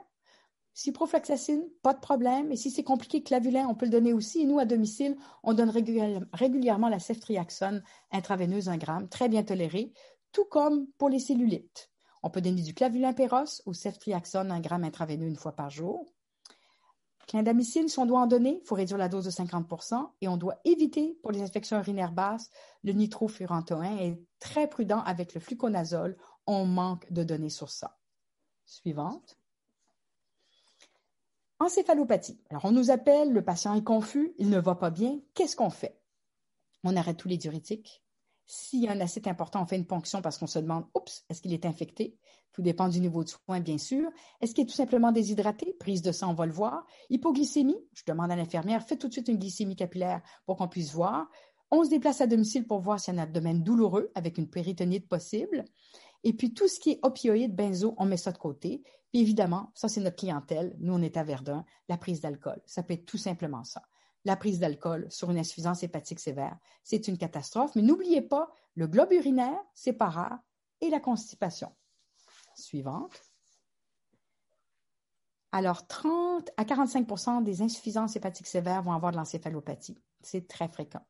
[0.73, 2.51] Ciprofloxacine, pas de problème.
[2.51, 4.41] Et si c'est compliqué, clavulin, on peut le donner aussi.
[4.41, 9.93] Et nous, à domicile, on donne régulièrement la ceftriaxone intraveineuse 1 gramme, très bien tolérée,
[10.31, 11.89] tout comme pour les cellulites.
[12.23, 16.13] On peut donner du clavulin péros ou ceftriaxone 1 gramme intraveineux une fois par jour.
[17.31, 20.35] Clindamycine, si on doit en donner, il faut réduire la dose de 50% et on
[20.35, 22.49] doit éviter, pour les infections urinaires basses,
[22.83, 26.17] le nitrofurantoin et être très prudent avec le fluconazole.
[26.45, 27.97] On manque de données sur ça.
[28.65, 29.37] Suivante.
[31.59, 32.41] Encéphalopathie.
[32.49, 35.17] Alors, on nous appelle, le patient est confus, il ne va pas bien.
[35.33, 36.01] Qu'est-ce qu'on fait?
[36.83, 38.03] On arrête tous les diurétiques.
[38.45, 41.23] S'il y a un acide important, on fait une ponction parce qu'on se demande, oups,
[41.29, 42.17] est-ce qu'il est infecté?
[42.51, 44.09] Tout dépend du niveau de soin, bien sûr.
[44.41, 45.73] Est-ce qu'il est tout simplement déshydraté?
[45.79, 46.85] Prise de sang, on va le voir.
[47.09, 50.91] Hypoglycémie, je demande à l'infirmière, faites tout de suite une glycémie capillaire pour qu'on puisse
[50.91, 51.29] voir.
[51.71, 54.49] On se déplace à domicile pour voir s'il y a un abdomen douloureux avec une
[54.49, 55.63] péritonite possible.
[56.23, 58.83] Et puis tout ce qui est opioïdes, benzo, on met ça de côté.
[59.11, 60.75] Puis évidemment, ça c'est notre clientèle.
[60.79, 62.61] Nous, on est à Verdun, la prise d'alcool.
[62.65, 63.81] Ça peut être tout simplement ça.
[64.23, 67.75] La prise d'alcool sur une insuffisance hépatique sévère, c'est une catastrophe.
[67.75, 70.39] Mais n'oubliez pas, le globe urinaire, c'est pas rare,
[70.79, 71.73] et la constipation
[72.55, 73.19] suivante.
[75.51, 80.01] Alors, 30 à 45% des insuffisances hépatiques sévères vont avoir de l'encéphalopathie.
[80.21, 81.05] C'est très fréquent.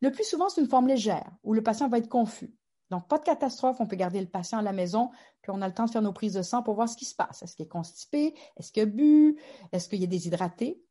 [0.00, 2.54] Le plus souvent, c'est une forme légère où le patient va être confus.
[2.90, 5.10] Donc, pas de catastrophe, on peut garder le patient à la maison,
[5.42, 7.04] puis on a le temps de faire nos prises de sang pour voir ce qui
[7.04, 7.42] se passe.
[7.42, 8.34] Est-ce qu'il est constipé?
[8.56, 9.38] Est-ce qu'il a bu?
[9.72, 10.82] Est-ce qu'il est déshydraté?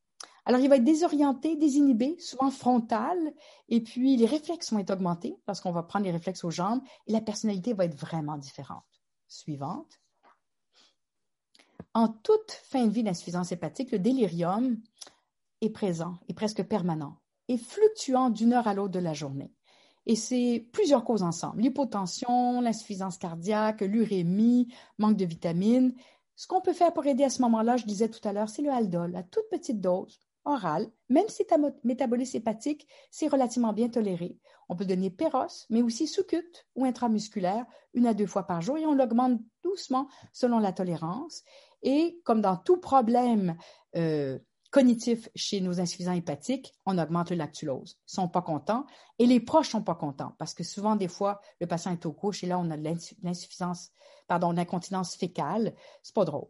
[0.48, 3.18] Alors, il va être désorienté, désinhibé, souvent frontal,
[3.68, 7.12] et puis les réflexes vont être augmentés lorsqu'on va prendre les réflexes aux jambes, et
[7.12, 8.86] la personnalité va être vraiment différente
[9.28, 10.00] suivante.
[11.94, 14.80] En toute fin de vie d'insuffisance hépatique, le délirium
[15.60, 17.18] est présent, est presque permanent,
[17.50, 19.52] et fluctuant d'une heure à l'autre de la journée.
[20.06, 21.62] Et c'est plusieurs causes ensemble.
[21.62, 25.94] L'hypotension, l'insuffisance cardiaque, l'urémie, manque de vitamines.
[26.38, 28.62] Ce qu'on peut faire pour aider à ce moment-là, je disais tout à l'heure, c'est
[28.62, 30.18] le Haldol, à toute petite dose.
[30.48, 34.38] Oral, même si un métabolisme hépatique, c'est relativement bien toléré.
[34.70, 38.78] On peut donner péros, mais aussi sous-cute ou intramusculaire, une à deux fois par jour,
[38.78, 41.44] et on l'augmente doucement selon la tolérance.
[41.84, 43.58] Et comme dans tout problème
[43.96, 44.40] euh,
[44.72, 48.00] cognitif chez nos insuffisants hépatiques, on augmente le lactulose.
[48.08, 48.86] Ils sont pas contents
[49.20, 52.14] et les proches sont pas contents parce que souvent, des fois, le patient est au
[52.14, 53.92] couche et là, on a l'insuffisance,
[54.28, 55.74] pardon, l'incontinence fécale.
[56.04, 56.50] C'est pas drôle.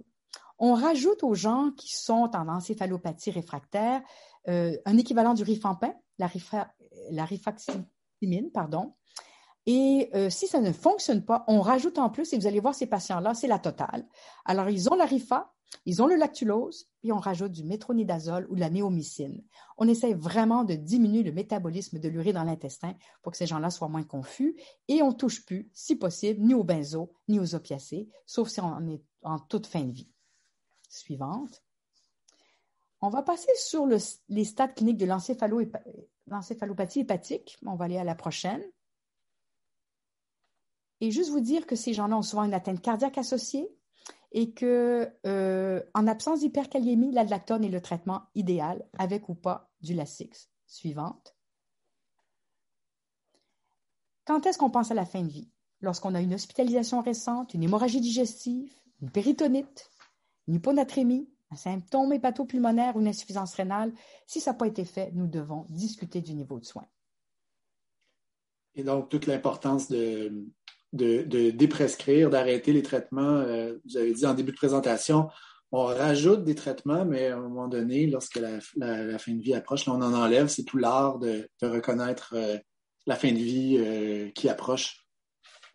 [0.59, 4.01] On rajoute aux gens qui sont en encéphalopathie réfractaire
[4.47, 8.93] euh, un équivalent du rifampin, la, rifaximine, pardon.
[9.65, 12.73] Et euh, si ça ne fonctionne pas, on rajoute en plus, et vous allez voir
[12.73, 14.07] ces patients-là, c'est la totale.
[14.45, 15.53] Alors, ils ont la rifa,
[15.85, 19.43] ils ont le lactulose, puis on rajoute du métronidazole ou de la néomycine.
[19.77, 23.69] On essaie vraiment de diminuer le métabolisme de l'urée dans l'intestin pour que ces gens-là
[23.69, 24.55] soient moins confus
[24.87, 28.87] et on touche plus, si possible, ni aux benzo, ni aux opiacés, sauf si on
[28.87, 30.09] est en toute fin de vie.
[30.87, 31.63] Suivante.
[33.01, 37.57] On va passer sur les stades cliniques de l'encéphalopathie hépatique.
[37.65, 38.63] On va aller à la prochaine.
[40.99, 43.69] Et juste vous dire que ces gens-là ont souvent une atteinte cardiaque associée,
[44.31, 49.93] et que euh, en absence d'hyperkaliémie, l'adlactone est le traitement idéal avec ou pas du
[49.93, 50.49] Lasix.
[50.65, 51.35] Suivante.
[54.25, 55.49] Quand est-ce qu'on pense à la fin de vie?
[55.79, 59.89] Lorsqu'on a une hospitalisation récente, une hémorragie digestive, une péritonite,
[60.47, 63.93] une hyponatrémie, un symptôme hépatopulmonaire ou une insuffisance rénale.
[64.25, 66.87] Si ça n'a pas été fait, nous devons discuter du niveau de soins.
[68.75, 70.45] Et donc, toute l'importance de,
[70.93, 73.21] de, déprescrire, d'arrêter les traitements.
[73.21, 75.29] Euh, vous avez dit en début de présentation,
[75.71, 79.85] on rajoute des traitements, mais à un moment donné, lorsque la, fin de vie approche,
[79.85, 80.47] là, on en enlève.
[80.47, 82.57] C'est tout l'art de, reconnaître euh,
[83.05, 85.05] la fin de vie euh, qui approche.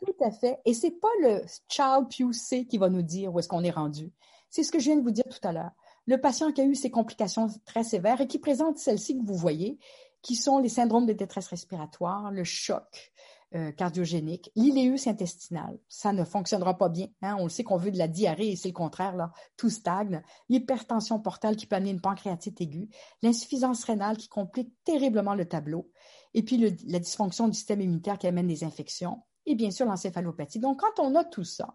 [0.05, 0.59] Tout à fait.
[0.65, 4.11] Et c'est pas le child PUC qui va nous dire où est-ce qu'on est rendu.
[4.53, 5.71] C'est ce que je viens de vous dire tout à l'heure.
[6.07, 9.35] Le patient qui a eu ces complications très sévères et qui présente celles-ci que vous
[9.35, 9.79] voyez,
[10.21, 13.15] qui sont les syndromes de détresse respiratoire, le choc,
[13.55, 14.53] euh, cardiogénique.
[14.55, 17.07] L'iléus intestinal, ça ne fonctionnera pas bien.
[17.23, 17.37] Hein.
[17.41, 20.23] On le sait qu'on veut de la diarrhée et c'est le contraire, tout stagne.
[20.51, 22.91] L'hypertension portale qui peut amener une pancréatite aiguë,
[23.23, 25.91] l'insuffisance rénale qui complique terriblement le tableau,
[26.35, 30.61] et puis la dysfonction du système immunitaire qui amène des infections, et bien sûr l'encéphalopathie.
[30.61, 31.75] Donc quand on a tout ça,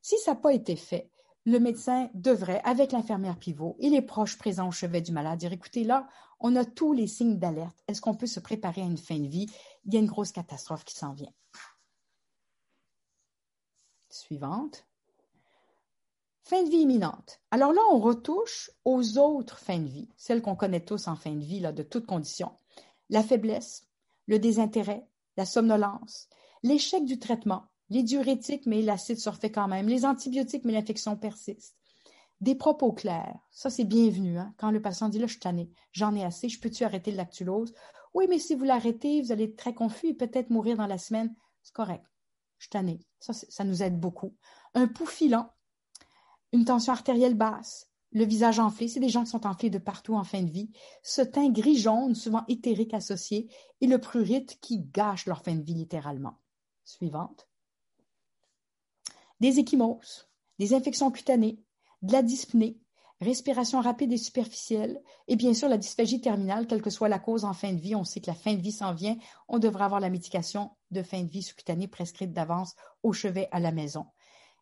[0.00, 1.10] si ça n'a pas été fait,
[1.46, 5.52] le médecin devrait, avec l'infirmière pivot et les proches présents au chevet du malade, dire
[5.52, 6.08] écoutez, là,
[6.40, 7.78] on a tous les signes d'alerte.
[7.86, 9.46] Est-ce qu'on peut se préparer à une fin de vie?
[9.84, 11.32] Il y a une grosse catastrophe qui s'en vient.
[14.10, 14.86] Suivante.
[16.42, 17.40] Fin de vie imminente.
[17.52, 21.32] Alors là, on retouche aux autres fins de vie, celles qu'on connaît tous en fin
[21.32, 22.52] de vie, de toutes conditions.
[23.08, 23.86] La faiblesse,
[24.26, 26.28] le désintérêt, la somnolence,
[26.64, 29.88] l'échec du traitement, les diurétiques, mais l'acide surfait quand même.
[29.88, 31.76] Les antibiotiques, mais l'infection persiste.
[32.40, 33.38] Des propos clairs.
[33.50, 34.38] Ça, c'est bienvenu.
[34.38, 34.54] Hein?
[34.58, 37.72] Quand le patient dit, là, je suis j'en ai assez, je peux-tu arrêter le lactulose?
[38.12, 40.98] Oui, mais si vous l'arrêtez, vous allez être très confus et peut-être mourir dans la
[40.98, 41.34] semaine.
[41.62, 42.04] C'est correct.
[42.58, 42.98] Je suis.
[43.20, 44.34] Ça, ça nous aide beaucoup.
[44.74, 45.50] Un pouls filant,
[46.52, 50.14] une tension artérielle basse, le visage enflé, c'est des gens qui sont enflés de partout
[50.14, 50.70] en fin de vie,
[51.02, 55.74] ce teint gris-jaune, souvent éthérique associé, et le prurite qui gâche leur fin de vie
[55.74, 56.38] littéralement.
[56.84, 57.45] Suivante
[59.40, 60.28] des échymoses,
[60.58, 61.58] des infections cutanées,
[62.02, 62.78] de la dyspnée,
[63.20, 67.44] respiration rapide et superficielle, et bien sûr la dysphagie terminale, quelle que soit la cause
[67.44, 67.94] en fin de vie.
[67.94, 69.16] On sait que la fin de vie s'en vient.
[69.48, 73.60] On devrait avoir la médication de fin de vie sous-cutanée prescrite d'avance au chevet à
[73.60, 74.06] la maison.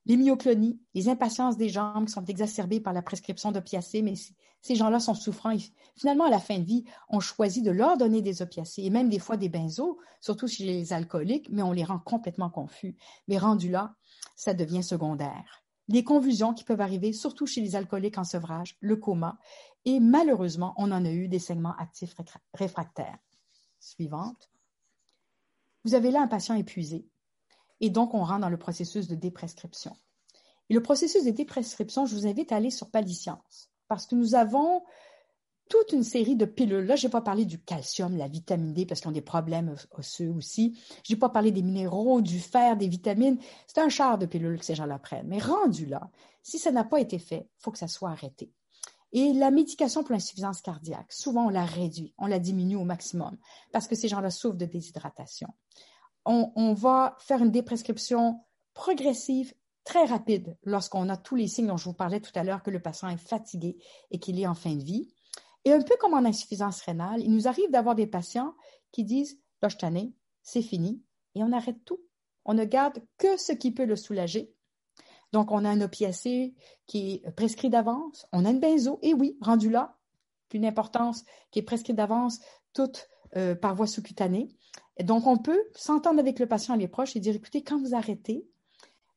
[0.07, 4.14] Les myoclonies, les impatiences des jambes qui sont exacerbées par la prescription d'opiacés, mais
[4.61, 5.57] ces gens-là sont souffrants
[5.97, 9.09] finalement, à la fin de vie, on choisit de leur donner des opiacés et même
[9.09, 12.97] des fois des benzos, surtout chez les alcooliques, mais on les rend complètement confus.
[13.29, 13.95] Mais rendu là,
[14.37, 15.64] ça devient secondaire.
[15.89, 19.39] Les convulsions qui peuvent arriver, surtout chez les alcooliques en sevrage, le coma,
[19.85, 22.14] et malheureusement, on en a eu des segments actifs
[22.55, 23.18] réfractaires.
[23.81, 24.51] Suivante.
[25.85, 27.07] Vous avez là un patient épuisé,
[27.81, 29.95] et donc on rentre dans le processus de déprescription.
[30.70, 34.35] Et le processus de déprescription, je vous invite à aller sur Paliscience, parce que nous
[34.35, 34.83] avons
[35.69, 36.85] toute une série de pilules.
[36.85, 39.75] Là, je n'ai pas parlé du calcium, la vitamine D, parce qu'ils ont des problèmes
[39.93, 40.79] osseux aussi.
[41.07, 43.39] Je n'ai pas parlé des minéraux, du fer, des vitamines.
[43.67, 45.27] C'est un char de pilules que ces gens-là prennent.
[45.27, 46.11] Mais rendu là,
[46.43, 48.53] si ça n'a pas été fait, il faut que ça soit arrêté.
[49.12, 53.37] Et la médication pour l'insuffisance cardiaque, souvent on la réduit, on la diminue au maximum,
[53.73, 55.49] parce que ces gens-là souffrent de déshydratation.
[56.25, 58.41] On, on va faire une déprescription
[58.75, 59.55] progressive
[59.85, 62.71] très rapide lorsqu'on a tous les signes dont je vous parlais tout à l'heure que
[62.71, 63.77] le patient est fatigué
[64.11, 65.14] et qu'il est en fin de vie.
[65.65, 68.55] Et un peu comme en insuffisance rénale, il nous arrive d'avoir des patients
[68.93, 69.91] qui disent Là,
[70.43, 71.03] c'est fini,
[71.35, 72.01] et on arrête tout.
[72.45, 74.53] On ne garde que ce qui peut le soulager.
[75.33, 76.55] Donc, on a un opiacé
[76.87, 79.97] qui est prescrit d'avance, on a une benzo, et oui, rendu là,
[80.55, 82.41] une importance qui est prescrite d'avance,
[82.73, 84.49] toute euh, par voie sous-cutanée.
[85.03, 87.95] Donc, on peut s'entendre avec le patient et les proches et dire, écoutez, quand vous
[87.95, 88.47] arrêtez,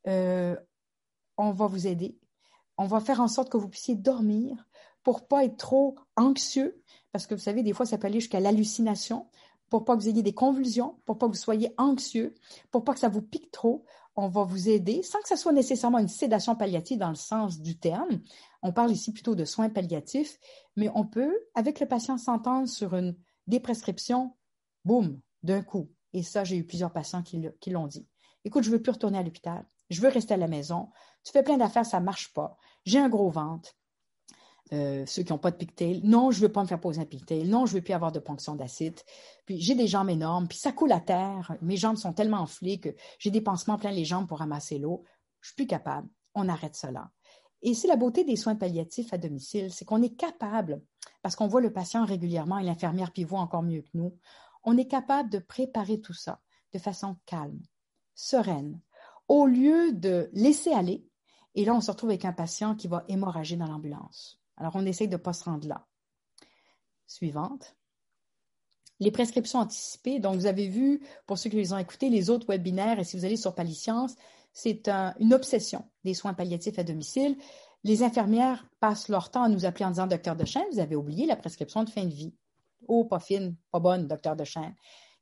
[0.07, 0.55] euh,
[1.37, 2.17] on va vous aider.
[2.77, 4.67] On va faire en sorte que vous puissiez dormir
[5.07, 6.83] pour pas être trop anxieux,
[7.13, 9.29] parce que vous savez, des fois, ça peut aller jusqu'à l'hallucination,
[9.69, 12.35] pour pas que vous ayez des convulsions, pour pas que vous soyez anxieux,
[12.71, 13.85] pour pas que ça vous pique trop.
[14.17, 17.61] On va vous aider sans que ce soit nécessairement une sédation palliative dans le sens
[17.61, 18.19] du terme.
[18.61, 20.39] On parle ici plutôt de soins palliatifs,
[20.75, 23.15] mais on peut, avec le patient, s'entendre sur une
[23.47, 24.35] des prescriptions,
[24.83, 25.89] boum, d'un coup.
[26.11, 28.05] Et ça, j'ai eu plusieurs patients qui l'ont dit.
[28.43, 29.65] Écoute, je veux plus retourner à l'hôpital.
[29.89, 30.89] Je veux rester à la maison.
[31.23, 32.57] Tu fais plein d'affaires, ça marche pas.
[32.83, 33.76] J'ai un gros ventre.
[34.73, 36.01] Euh, ceux qui n'ont pas de pigtail.
[36.03, 37.47] Non, je ne veux pas me faire poser un pigtail.
[37.47, 38.99] Non, je ne veux plus avoir de ponction d'acide.
[39.45, 41.55] Puis j'ai des jambes énormes, puis ça coule à terre.
[41.61, 42.89] Mes jambes sont tellement enflées que
[43.19, 45.03] j'ai des pansements plein les jambes pour ramasser l'eau.
[45.39, 46.09] Je suis plus capable.
[46.35, 47.11] On arrête cela.
[47.61, 50.81] Et c'est la beauté des soins palliatifs à domicile, c'est qu'on est capable,
[51.23, 54.15] parce qu'on voit le patient régulièrement et l'infirmière pivot encore mieux que nous,
[54.63, 56.41] on est capable de préparer tout ça
[56.73, 57.61] de façon calme,
[58.13, 58.79] sereine,
[59.27, 61.07] au lieu de laisser aller.
[61.55, 64.39] Et là, on se retrouve avec un patient qui va hémorrager dans l'ambulance.
[64.57, 65.87] Alors, on essaye de ne pas se rendre là.
[67.05, 67.75] Suivante.
[68.99, 70.19] Les prescriptions anticipées.
[70.19, 73.17] Donc, vous avez vu, pour ceux qui les ont écoutés, les autres webinaires, et si
[73.17, 74.15] vous allez sur Paliscience,
[74.53, 74.89] c'est
[75.19, 77.37] une obsession des soins palliatifs à domicile.
[77.83, 80.95] Les infirmières passent leur temps à nous appeler en disant Docteur de chêne, vous avez
[80.95, 82.33] oublié la prescription de fin de vie.
[82.87, 84.73] Oh, pas fine, pas bonne, docteur de chêne.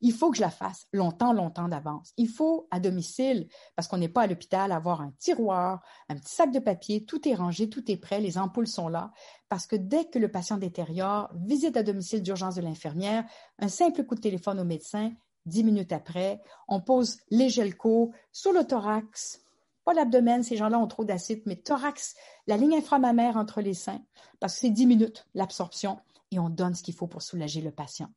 [0.01, 2.11] Il faut que je la fasse longtemps, longtemps d'avance.
[2.17, 6.33] Il faut à domicile, parce qu'on n'est pas à l'hôpital, avoir un tiroir, un petit
[6.33, 9.11] sac de papier, tout est rangé, tout est prêt, les ampoules sont là,
[9.49, 13.25] parce que dès que le patient détériore, visite à domicile d'urgence de l'infirmière,
[13.59, 15.11] un simple coup de téléphone au médecin,
[15.45, 19.41] Dix minutes après, on pose les gelcos sur le thorax,
[19.83, 22.15] pas l'abdomen, ces gens-là ont trop d'acide, mais thorax,
[22.47, 24.01] la ligne inframammaire entre les seins,
[24.39, 25.99] parce que c'est dix minutes l'absorption,
[26.31, 28.09] et on donne ce qu'il faut pour soulager le patient.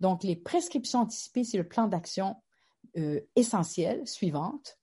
[0.00, 2.36] Donc, les prescriptions anticipées, c'est le plan d'action
[2.96, 4.78] euh, essentiel suivante.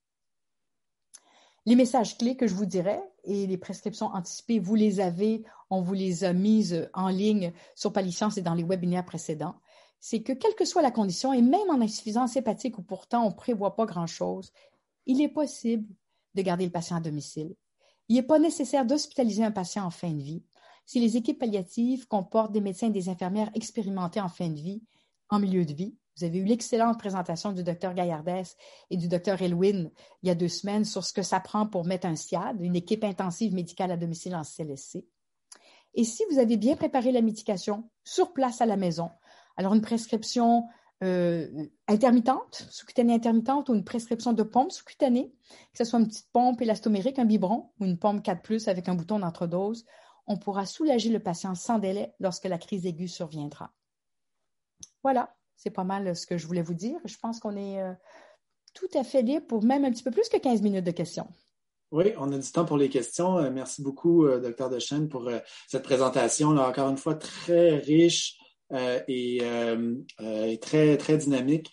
[1.66, 5.80] Les messages clés que je vous dirais et les prescriptions anticipées, vous les avez, on
[5.80, 9.56] vous les a mises en ligne sur Paliscience et dans les webinaires précédents
[10.06, 13.30] c'est que quelle que soit la condition, et même en insuffisance hépatique où pourtant on
[13.30, 14.52] ne prévoit pas grand-chose,
[15.06, 15.88] il est possible
[16.34, 17.54] de garder le patient à domicile.
[18.10, 20.42] Il n'est pas nécessaire d'hospitaliser un patient en fin de vie.
[20.86, 24.82] Si les équipes palliatives comportent des médecins et des infirmières expérimentés en fin de vie,
[25.30, 28.56] en milieu de vie, vous avez eu l'excellente présentation du docteur Gaillardès
[28.90, 29.90] et du docteur Elwin
[30.22, 32.76] il y a deux semaines sur ce que ça prend pour mettre un SIAD, une
[32.76, 35.04] équipe intensive médicale à domicile en CLSC.
[35.94, 39.10] Et si vous avez bien préparé la médication sur place à la maison,
[39.56, 40.66] alors, une prescription
[41.02, 41.48] euh,
[41.86, 45.32] intermittente, sous-cutanée intermittente ou une prescription de pompe sous-cutanée,
[45.72, 48.94] que ce soit une petite pompe élastomérique, un biberon ou une pompe 4 avec un
[48.94, 49.84] bouton d'entredose,
[50.26, 53.72] on pourra soulager le patient sans délai lorsque la crise aiguë surviendra.
[55.02, 56.98] Voilà, c'est pas mal ce que je voulais vous dire.
[57.04, 57.92] Je pense qu'on est euh,
[58.72, 61.28] tout à fait libre pour même un petit peu plus que 15 minutes de questions.
[61.90, 63.38] Oui, on a du temps pour les questions.
[63.38, 65.30] Euh, merci beaucoup, docteur Dechaine, pour
[65.68, 66.52] cette présentation.
[66.52, 68.38] Là, encore une fois, très riche,
[68.72, 71.70] euh, et, euh, euh, très, très dynamique.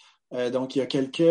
[0.53, 1.25] donc, il y a quelques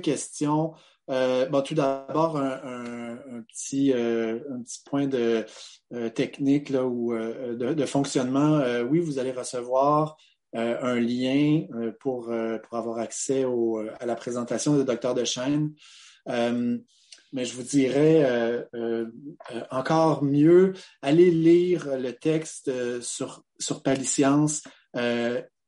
[0.00, 0.74] questions.
[1.08, 5.44] Bon, tout d'abord, un, petit, un petit point de
[6.14, 8.60] technique là, ou de, fonctionnement.
[8.88, 10.16] oui, vous allez recevoir
[10.52, 11.62] un lien
[12.00, 12.32] pour,
[12.62, 15.24] pour avoir accès au, à la présentation de Docteur de
[17.32, 19.06] mais je vous dirais euh, euh,
[19.52, 22.70] euh, encore mieux, allez lire le texte
[23.02, 24.62] sur, sur Paliscience,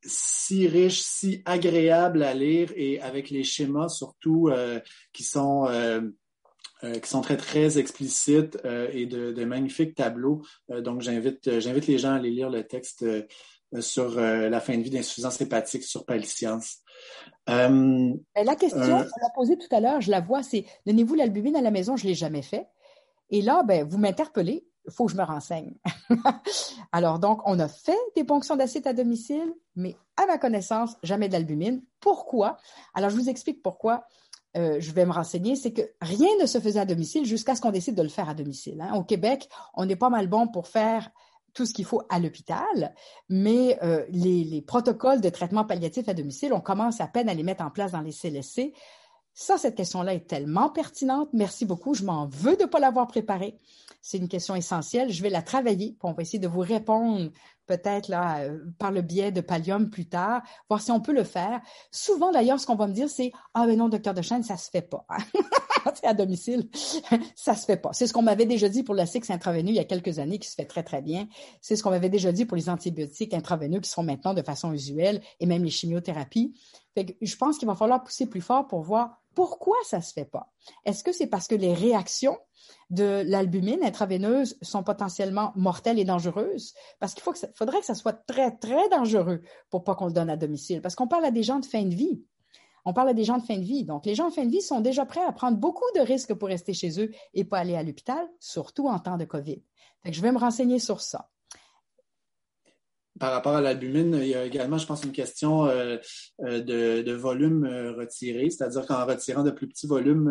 [0.03, 4.49] si riche, si agréable à lire et avec les schémas surtout
[5.13, 5.67] qui sont
[6.81, 8.57] qui sont très très explicites
[8.93, 10.41] et de, de, magnifiques tableaux.
[10.69, 13.05] donc j'invite j'invite les gens à aller lire le texte
[13.81, 16.77] sur la fin de vie d'insuffisance hépatique sur Paliscience.
[17.49, 21.15] Euh, la question, euh, on l'a posée tout à l'heure, je la vois, c'est donnez-vous
[21.15, 22.67] l'albumine à la maison, je ne l'ai jamais fait.
[23.31, 25.75] Et là, ben, vous m'interpellez, faut que je me renseigne.
[26.91, 31.29] Alors, donc, on a fait des ponctions d'acide à domicile, mais à ma connaissance, jamais
[31.29, 31.81] d'albumine.
[31.99, 32.57] Pourquoi?
[32.93, 34.05] Alors, je vous explique pourquoi.
[34.57, 37.61] Euh, je vais me renseigner, c'est que rien ne se faisait à domicile jusqu'à ce
[37.61, 38.81] qu'on décide de le faire à domicile.
[38.81, 38.95] Hein.
[38.95, 41.11] Au Québec, on n'est pas mal bon pour faire
[41.53, 42.93] tout ce qu'il faut à l'hôpital,
[43.27, 47.43] mais euh, les, protocoles de traitement palliatif à domicile, on commence à peine à les
[47.43, 48.73] mettre en place dans les CLSC.
[49.33, 51.29] Ça, cette question-là est tellement pertinente.
[51.33, 51.93] Merci beaucoup.
[51.93, 53.57] Je m'en veux de ne pas l'avoir préparée.
[54.01, 55.11] C'est une question essentielle.
[55.11, 55.95] Je vais la travailler.
[55.99, 57.31] Pour on va essayer de vous répondre
[57.69, 61.61] peut-être euh, par le biais de Pallium plus tard, voir si on peut le faire.
[61.91, 64.57] Souvent d'ailleurs, ce qu'on va me dire, c'est ah mais non, docteur de Chêne, ça
[64.57, 65.05] se fait pas.
[66.03, 66.67] à domicile,
[67.35, 67.91] ça se fait pas.
[67.93, 70.39] C'est ce qu'on m'avait déjà dit pour la CIX intraveineux il y a quelques années,
[70.39, 71.27] qui se fait très, très bien.
[71.61, 74.73] C'est ce qu'on m'avait déjà dit pour les antibiotiques intraveineux qui sont maintenant de façon
[74.73, 76.53] usuelle et même les chimiothérapies.
[77.21, 80.51] Je pense qu'il va falloir pousser plus fort pour voir pourquoi ça se fait pas.
[80.85, 82.37] Est-ce que c'est parce que les réactions
[82.89, 86.73] de l'albumine intraveineuse sont potentiellement mortelles et dangereuses?
[86.99, 87.23] Parce qu'il
[87.55, 90.81] faudrait que ça soit très, très dangereux pour pas qu'on le donne à domicile.
[90.81, 92.23] Parce qu'on parle à des gens de fin de vie.
[92.85, 93.83] On parle à des gens de fin de vie.
[93.83, 96.33] Donc, les gens de fin de vie sont déjà prêts à prendre beaucoup de risques
[96.33, 99.61] pour rester chez eux et pas aller à l'hôpital, surtout en temps de COVID.
[100.05, 101.29] je vais me renseigner sur ça.
[103.19, 105.97] Par rapport à l'albumine, il y a également, je pense, une question euh,
[106.41, 110.29] euh, de, volume euh, retiré, c'est-à-dire qu'en retirant de plus petits volumes,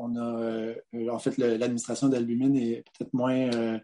[0.00, 0.74] on a,
[1.10, 3.80] en fait, l'administration d'albumine est peut-être moins,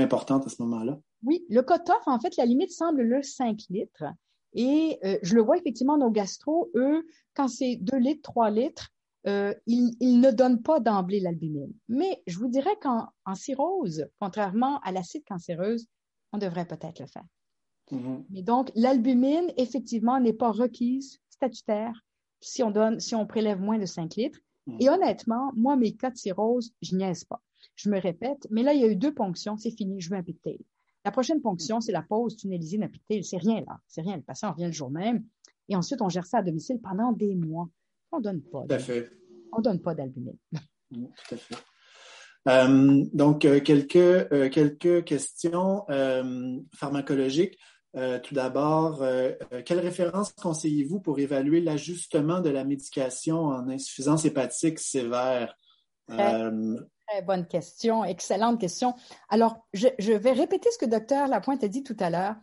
[0.00, 0.98] importante à ce moment-là.
[1.24, 4.04] Oui, le cut-off, en fait, la limite semble le 5 litres.
[4.52, 8.90] Et je le vois effectivement, nos gastro, eux, quand c'est 2 litres, 3 litres,
[9.24, 11.72] ils, ne donnent pas d'emblée l'albumine.
[11.88, 15.86] Mais je vous dirais qu'en cirrhose, contrairement à l'acide cancéreuse,
[16.32, 17.24] on devrait peut-être le faire.
[17.90, 18.24] Mm-hmm.
[18.30, 22.04] Mais donc, l'albumine, effectivement, n'est pas requise statutaire
[22.40, 24.38] si on donne, si on prélève moins de 5 litres.
[24.66, 24.76] Mm-hmm.
[24.80, 27.42] Et honnêtement, moi, mes cas de cirrhose, je niaise pas.
[27.76, 30.16] Je me répète, mais là, il y a eu deux ponctions, c'est fini, je veux
[30.16, 30.60] un pictail.
[31.04, 32.88] La prochaine ponction, c'est la pause tunnélisée d'un
[33.22, 34.16] C'est rien là, c'est rien.
[34.16, 35.24] Le patient revient le jour même.
[35.68, 37.68] Et ensuite, on gère ça à domicile pendant des mois.
[38.12, 38.64] On ne donne pas.
[38.66, 39.10] Tout à fait.
[39.52, 40.36] On donne pas d'albumine.
[40.90, 41.54] Mm, tout à fait.
[42.48, 45.84] Euh, donc, euh, quelques, euh, quelques questions
[46.74, 47.58] pharmacologiques.
[48.22, 49.02] tout d'abord,
[49.64, 55.56] quelle référence conseillez-vous pour évaluer l'ajustement de la médication en insuffisance hépatique sévère?
[56.08, 58.94] Très bonne question, excellente question.
[59.30, 62.36] Alors, je, vais répéter ce que docteur Lapointe a dit tout à l'heure.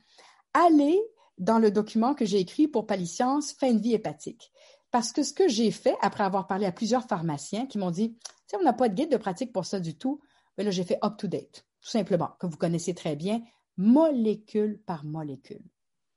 [0.54, 1.00] Allez
[1.38, 4.52] dans le document que j'ai écrit pour Paliscience, fin de vie hépatique.
[4.92, 8.18] Parce que ce que j'ai fait, après avoir parlé à plusieurs pharmaciens qui m'ont dit,
[8.54, 10.22] on n'a pas de guide de pratique pour ça du tout,
[10.58, 13.42] mais là, j'ai fait up-to-date, tout simplement, que vous connaissez très bien,
[13.78, 15.64] molécule par molécule,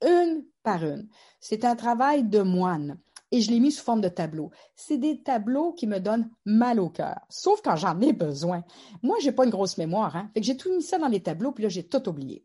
[0.07, 1.09] une par une.
[1.41, 2.99] C'est un travail de moine
[3.31, 4.51] et je l'ai mis sous forme de tableau.
[4.75, 8.65] C'est des tableaux qui me donnent mal au cœur, sauf quand j'en ai besoin.
[9.03, 10.31] Moi, j'ai pas une grosse mémoire, hein.
[10.35, 12.45] Fait que j'ai tout mis ça dans les tableaux, puis là, j'ai tout oublié.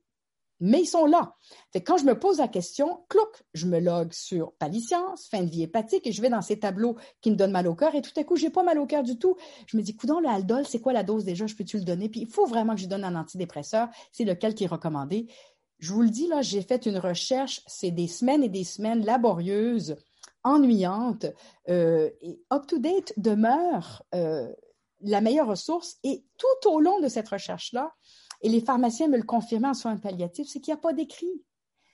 [0.59, 1.35] Mais ils sont là.
[1.71, 5.49] Fait quand je me pose la question, clouc, je me log sur Paliscience, fin de
[5.49, 8.01] vie hépatique, et je vais dans ces tableaux qui me donnent mal au cœur, et
[8.01, 9.35] tout à coup, j'ai pas mal au cœur du tout.
[9.67, 11.47] Je me dis, coudons, le Aldol, c'est quoi la dose déjà?
[11.47, 12.09] Je peux-tu le donner?
[12.09, 13.89] Puis il faut vraiment que je donne un antidépresseur.
[14.11, 15.27] C'est lequel qui est recommandé.
[15.79, 17.61] Je vous le dis, là, j'ai fait une recherche.
[17.67, 19.97] C'est des semaines et des semaines laborieuses
[20.43, 21.25] ennuyante.
[21.69, 24.51] Euh, et UpToDate demeure euh,
[25.01, 25.97] la meilleure ressource.
[26.03, 27.93] Et tout au long de cette recherche-là,
[28.43, 31.41] et les pharmaciens me le confirmaient en soins palliatifs, c'est qu'il n'y a pas d'écrit.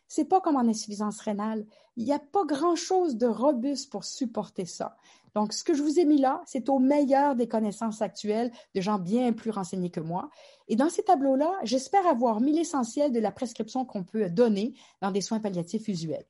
[0.08, 1.66] C'est pas comme en insuffisance rénale.
[1.95, 4.97] Il n'y a pas grand-chose de robuste pour supporter ça.
[5.36, 8.82] Donc, ce que je vous ai mis là, c'est au meilleur des connaissances actuelles de
[8.82, 10.30] gens bien plus renseignés que moi.
[10.68, 15.12] Et dans ces tableaux-là, j'espère avoir mis l'essentiel de la prescription qu'on peut donner dans
[15.12, 16.26] des soins palliatifs usuels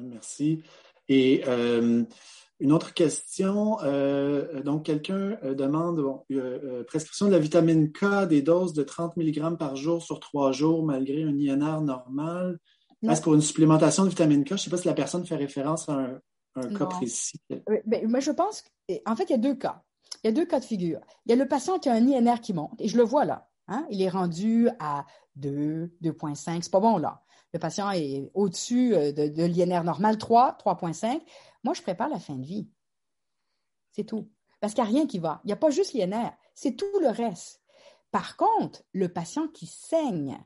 [0.00, 0.62] merci.
[1.08, 2.04] Et euh,
[2.62, 6.00] une autre question, euh, donc quelqu'un euh, demande
[6.86, 10.84] prescription de la vitamine K, des doses de 30 mg par jour sur trois jours
[10.84, 12.60] malgré un INR normal.
[13.02, 14.50] Est-ce pour une supplémentation de vitamine K?
[14.50, 16.20] Je ne sais pas si la personne fait référence à
[16.54, 17.40] un, cas précis.
[17.84, 19.82] Ben, moi, je pense qu'en fait, il y a deux cas.
[20.22, 21.00] Il y a deux cas de figure.
[21.26, 23.24] Il y a le patient qui a un INR qui monte, et je le vois
[23.24, 23.48] là.
[23.66, 23.84] Hein.
[23.90, 25.04] Il est rendu à
[25.34, 26.62] 2, 2,5.
[26.62, 31.20] C'est pas bon là le patient est au-dessus euh, de, l'INR normal 3, 3,5,
[31.64, 32.68] moi, je prépare la fin de vie.
[33.92, 34.28] C'est tout.
[34.60, 35.40] Parce qu'il n'y a rien qui va.
[35.44, 37.60] Il n'y a pas juste l'INR, c'est tout le reste.
[38.10, 40.38] Par contre, le patient qui saigne,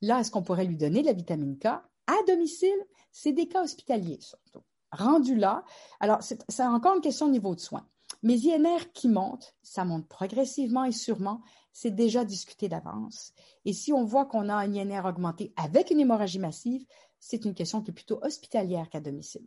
[0.00, 2.86] là, est-ce qu'on pourrait lui donner de la vitamine K à domicile?
[3.10, 4.62] C'est des cas hospitaliers, surtout.
[4.92, 5.64] Rendu là,
[5.98, 7.88] alors c'est encore une question de niveau de soins.
[8.22, 11.42] Mais INR qui montent, ça monte progressivement et sûrement,
[11.72, 13.32] c'est déjà discuté d'avance.
[13.64, 16.86] Et si on voit qu'on a un INR augmenté avec une hémorragie massive,
[17.18, 19.46] c'est une question qui est plutôt hospitalière qu'à domicile.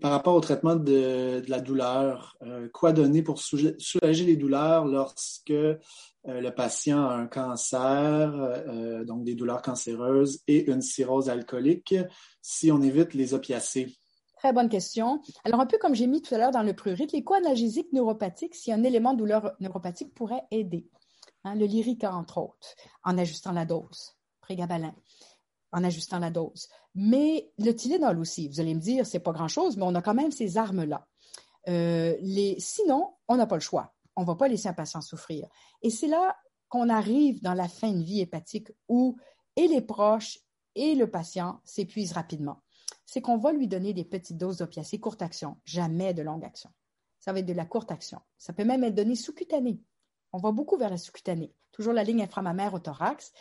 [0.00, 5.50] Par rapport au traitement de, la douleur, euh, quoi donner pour soulager les douleurs lorsque
[5.50, 5.76] euh,
[6.24, 11.94] le patient a un cancer, euh, donc des douleurs cancéreuses et une cirrhose alcoolique,
[12.40, 13.94] si on évite les opiacés?
[14.36, 15.20] Très bonne question.
[15.44, 18.54] Alors, un peu comme j'ai mis tout à l'heure dans le prurite, les co-analgésiques neuropathiques,
[18.54, 20.88] si un élément de douleur neuropathique pourrait aider.
[21.44, 22.74] Hein, le lyrica, entre autres,
[23.04, 24.16] en ajustant la dose.
[24.40, 24.94] Prégabalin,
[25.72, 26.68] en ajustant la dose.
[26.94, 30.14] Mais le Tylenol aussi, vous allez me dire, c'est pas grand-chose, mais on a quand
[30.14, 31.06] même ces armes-là.
[31.68, 32.16] Euh,
[32.58, 33.94] sinon, on n'a pas le choix.
[34.16, 35.48] On ne va pas laisser un patient souffrir.
[35.80, 36.36] Et c'est là
[36.68, 39.16] qu'on arrive dans la fin de vie hépatique où
[39.56, 40.38] et les proches
[40.74, 42.62] et le patient s'épuisent rapidement
[43.12, 46.70] c'est qu'on va lui donner des petites doses d'opiacés courte action, jamais de longue action.
[47.20, 48.22] Ça va être de la courte action.
[48.38, 49.82] Ça peut même être donné sous-cutané.
[50.32, 51.54] On va beaucoup vers la sous-cutanée.
[51.72, 53.32] Toujours la ligne inframammaire au thorax,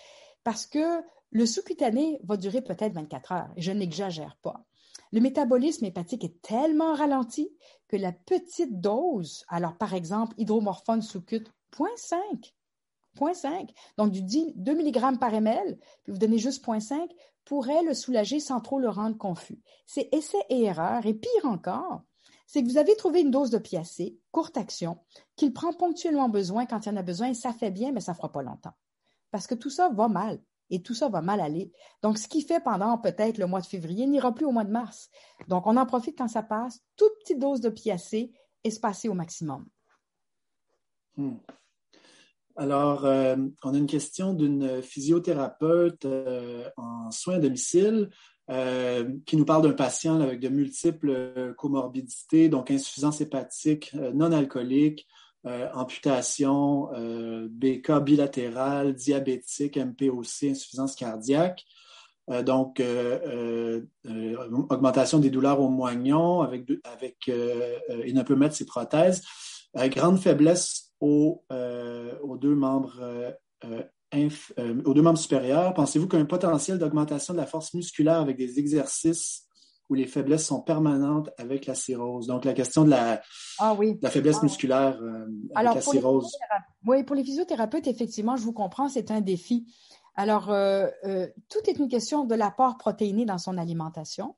[0.44, 1.02] parce que
[1.32, 3.50] le sous-cutané va durer peut-être 24 heures.
[3.56, 4.66] Et je n'exagère pas.
[5.12, 7.50] Le métabolisme hépatique est tellement ralenti
[7.88, 11.44] que la petite dose, alors par exemple, hydromorphone sous-cut,
[11.78, 12.54] 0.5,
[13.18, 17.10] 0.5, donc du 2 mg par ml, puis vous donnez juste 0.5,
[17.44, 19.60] pourrait le soulager sans trop le rendre confus.
[19.86, 22.04] C'est essai et erreur, et pire encore,
[22.48, 24.98] c'est que vous avez trouvé une dose de piacé, courte action,
[25.36, 28.12] qu'il prend ponctuellement besoin quand il en a besoin, et ça fait bien, mais ça
[28.12, 28.74] ne fera pas longtemps.
[29.32, 30.42] Parce que tout ça va mal
[30.72, 31.72] et tout ça va mal aller.
[32.02, 34.72] Donc, ce qui fait pendant peut-être le mois de février n'ira plus au mois de
[34.72, 35.10] mars.
[35.48, 36.80] Donc, on en profite quand ça passe.
[36.96, 38.32] Toute petite dose de piacé
[38.64, 39.66] espacée au maximum.
[41.18, 41.36] Hmm.
[42.56, 48.10] Alors, euh, on a une question d'une physiothérapeute euh, en soins à domicile
[48.50, 55.08] euh, qui nous parle d'un patient avec de multiples comorbidités, donc insuffisance hépatique non alcoolique,
[55.48, 61.66] euh, amputation, euh, BK bilatéral, diabétique, MPOC, insuffisance cardiaque.
[62.30, 62.80] Euh, donc,
[64.70, 69.24] augmentation des douleurs au moignon avec, avec il ne peut mettre ses prothèses.
[69.76, 71.44] grande faiblesse aux,
[72.40, 72.94] deux membres
[75.16, 75.74] supérieurs.
[75.74, 79.48] Pensez-vous qu'un potentiel d'augmentation de la force musculaire avec des exercices
[79.92, 82.26] où les faiblesses sont permanentes avec la cirrhose.
[82.26, 83.22] Donc, la question de la,
[83.60, 86.32] ah la faiblesse ah musculaire euh, avec la cirrhose.
[86.88, 89.66] Oui, pour les physiothérapeutes, effectivement, je vous comprends, c'est un défi.
[90.16, 94.38] Alors, euh, euh, tout est une question de l'apport protéiné dans son alimentation.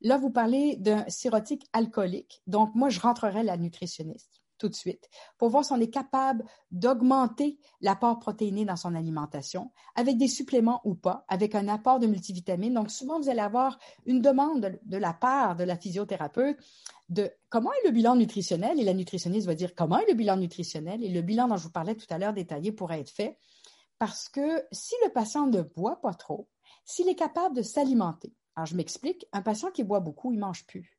[0.00, 2.40] Là, vous parlez d'un cirrhotique alcoolique.
[2.46, 6.42] Donc, moi, je rentrerai la nutritionniste tout de suite pour voir si on est capable
[6.70, 12.06] d'augmenter l'apport protéiné dans son alimentation avec des suppléments ou pas, avec un apport de
[12.06, 12.72] multivitamines.
[12.72, 16.56] Donc, souvent, vous allez avoir une demande de, la part de la physiothérapeute
[17.10, 20.38] de comment est le bilan nutritionnel et la nutritionniste va dire comment est le bilan
[20.38, 23.36] nutritionnel et le bilan dont je vous parlais tout à l'heure détaillé pourrait être fait
[23.98, 26.48] parce que si le patient ne boit pas trop,
[26.86, 30.66] s'il est capable de s'alimenter, alors je m'explique, un patient qui boit beaucoup, il mange
[30.66, 30.98] plus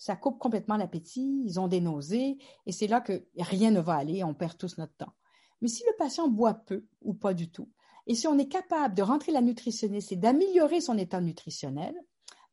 [0.00, 3.96] ça coupe complètement l'appétit, ils ont des nausées, et c'est là que rien ne va
[3.96, 5.12] aller, on perd tous notre temps.
[5.60, 7.68] Mais si le patient boit peu ou pas du tout,
[8.06, 11.94] et si on est capable de rentrer la nutritionniste et d'améliorer son état nutritionnel,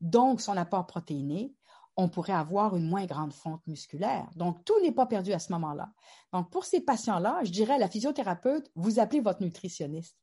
[0.02, 1.56] donc son apport protéiné,
[1.96, 4.30] on pourrait avoir une moins grande fonte musculaire.
[4.36, 5.90] Donc, tout n'est pas perdu à ce moment-là.
[6.34, 10.18] Donc, pour ces patients-là, je dirais à la physiothérapeute, vous appelez votre nutritionniste.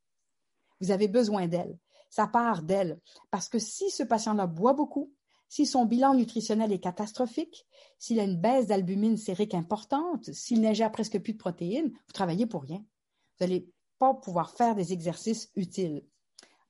[0.83, 1.79] Vous avez besoin d'elle.
[2.11, 3.01] Ça part d'elle.
[3.31, 5.11] Parce que si ce patient-là boit beaucoup,
[5.55, 7.65] si son bilan nutritionnel est catastrophique,
[8.01, 12.45] s'il a une baisse d'albumine sérique importante, s'il n'ingère presque plus de protéines, vous travaillez
[12.45, 12.79] pour rien.
[12.79, 16.03] Vous n'allez pas pouvoir faire des exercices utiles.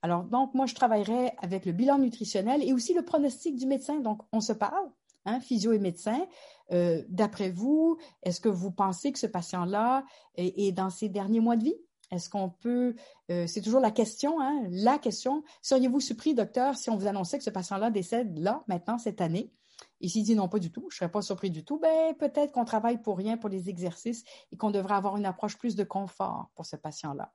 [0.03, 4.01] Alors, donc, moi, je travaillerai avec le bilan nutritionnel et aussi le pronostic du médecin.
[4.01, 4.91] Donc, on se parle,
[5.25, 6.23] hein, physio et médecin.
[6.71, 10.05] Euh, d'après vous, est-ce que vous pensez que ce patient-là
[10.35, 11.81] est dans ses derniers mois de vie?
[12.15, 12.95] Est-ce qu'on peut,
[13.29, 17.37] euh, c'est toujours la question, hein, la question, seriez-vous surpris, docteur, si on vous annonçait
[17.37, 19.53] que ce patient-là décède là, maintenant, cette année?
[20.01, 22.15] Et s'il dit non, pas du tout, je ne serais pas surpris du tout, ben,
[22.15, 25.75] peut-être qu'on travaille pour rien pour les exercices et qu'on devrait avoir une approche plus
[25.75, 27.33] de confort pour ce patient-là.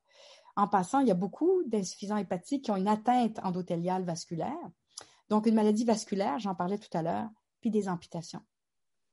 [0.56, 4.70] En passant, il y a beaucoup d'insuffisants hépatiques qui ont une atteinte endothéliale vasculaire,
[5.28, 7.28] donc une maladie vasculaire, j'en parlais tout à l'heure,
[7.60, 8.42] puis des amputations.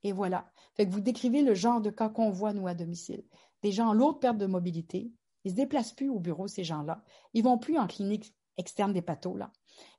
[0.04, 0.52] Et voilà.
[0.80, 3.24] Vous décrivez le genre de cas qu'on voit, nous, à domicile.
[3.62, 5.12] Des gens en lourde perte de mobilité,
[5.44, 7.04] ils se déplacent plus au bureau, ces gens-là.
[7.34, 9.52] Ils vont plus en clinique externe des pathos, là.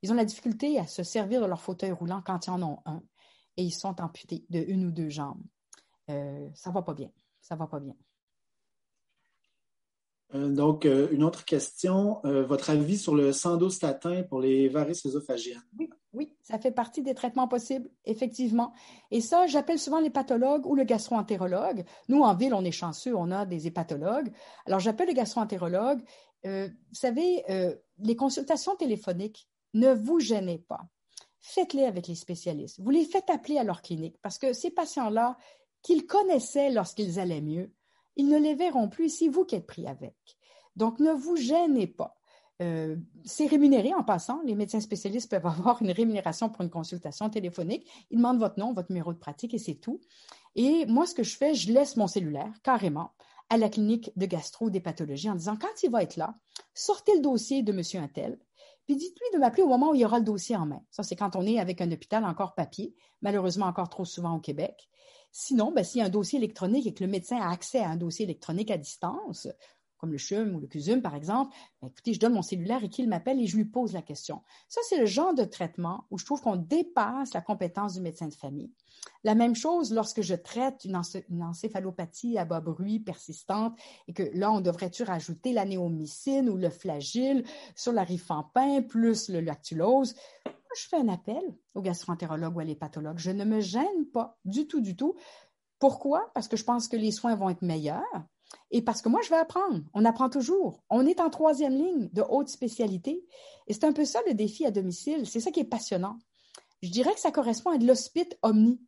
[0.03, 2.80] Ils ont la difficulté à se servir de leur fauteuil roulant quand ils en ont
[2.84, 3.03] un.
[3.57, 5.43] Et ils sont amputés de une ou deux jambes.
[6.11, 7.11] Euh, ça va pas bien.
[7.41, 7.95] Ça va pas bien.
[10.34, 12.20] Euh, donc, euh, une autre question.
[12.24, 15.62] votre avis sur le sandostatin pour les varices œsophagiennes?
[15.78, 18.72] Oui, oui, ça fait partie des traitements possibles, effectivement.
[19.10, 21.84] Et ça, j'appelle souvent les pathologues ou le gastro-entérologue.
[22.08, 24.32] Nous, en ville, on est chanceux, on a des hépatologues.
[24.66, 26.00] Alors, j'appelle le gastro-entérologue.
[26.46, 30.80] Euh, vous savez, euh, les consultations téléphoniques, ne vous gênez pas.
[31.40, 32.80] Faites-les avec les spécialistes.
[32.80, 35.36] Vous les faites appeler à leur clinique parce que ces patients-là,
[35.82, 37.72] qu'ils connaissaient lorsqu'ils allaient mieux,
[38.19, 39.09] ils ne les verront plus.
[39.09, 40.15] C'est vous qui êtes pris avec.
[40.77, 42.19] Donc, ne vous gênez pas.
[42.61, 44.40] Euh, c'est rémunéré en passant.
[44.45, 47.89] Les médecins spécialistes peuvent avoir une rémunération pour une consultation téléphonique.
[48.11, 50.01] Ils demandent votre nom, votre numéro de pratique et c'est tout.
[50.57, 53.12] Et moi, ce que je fais, je laisse mon cellulaire carrément
[53.51, 56.35] à la clinique de gastro des pathologies en disant quand il va être là,
[56.74, 58.39] sortez le dossier de monsieur Intel,
[58.86, 60.82] puis dites-lui de m'appeler au moment où il y aura le dossier en main.
[60.90, 64.40] Ça, c'est quand on est avec un hôpital encore papier, malheureusement encore trop souvent au
[64.40, 64.89] Québec.
[65.30, 67.90] Sinon, ben, s'il y a un dossier électronique et que le médecin a accès à
[67.90, 69.48] un dossier électronique à distance,
[69.98, 72.88] comme le CHUM ou le CUSUM, par exemple, ben, écoutez, je donne mon cellulaire et
[72.88, 74.42] qu'il m'appelle et je lui pose la question.
[74.68, 78.28] Ça, c'est le genre de traitement où je trouve qu'on dépasse la compétence du médecin
[78.28, 78.70] de famille.
[79.24, 83.76] La même chose lorsque je traite une, encéphalopathie à bas bruit persistante
[84.06, 87.44] et que là, on devrait-tu rajouter la néomycine ou le flagile
[87.74, 90.14] sur la rifampin plus le lactulose?
[90.77, 91.43] Je fais un appel
[91.74, 93.19] au gastroentérologue ou à l'hépatologue?
[93.19, 95.15] Je ne me gêne pas du tout, du tout.
[95.78, 96.31] Pourquoi?
[96.35, 98.03] Parce que je pense que les soins vont être meilleurs
[98.70, 99.82] et parce que moi, je vais apprendre.
[99.95, 100.82] On apprend toujours.
[100.90, 103.24] On est en troisième ligne de haute spécialité.
[103.66, 105.27] Et c'est un peu ça le défi à domicile.
[105.27, 106.19] C'est ça qui est passionnant.
[106.82, 108.81] Je dirais que ça correspond à de l'hospite omni.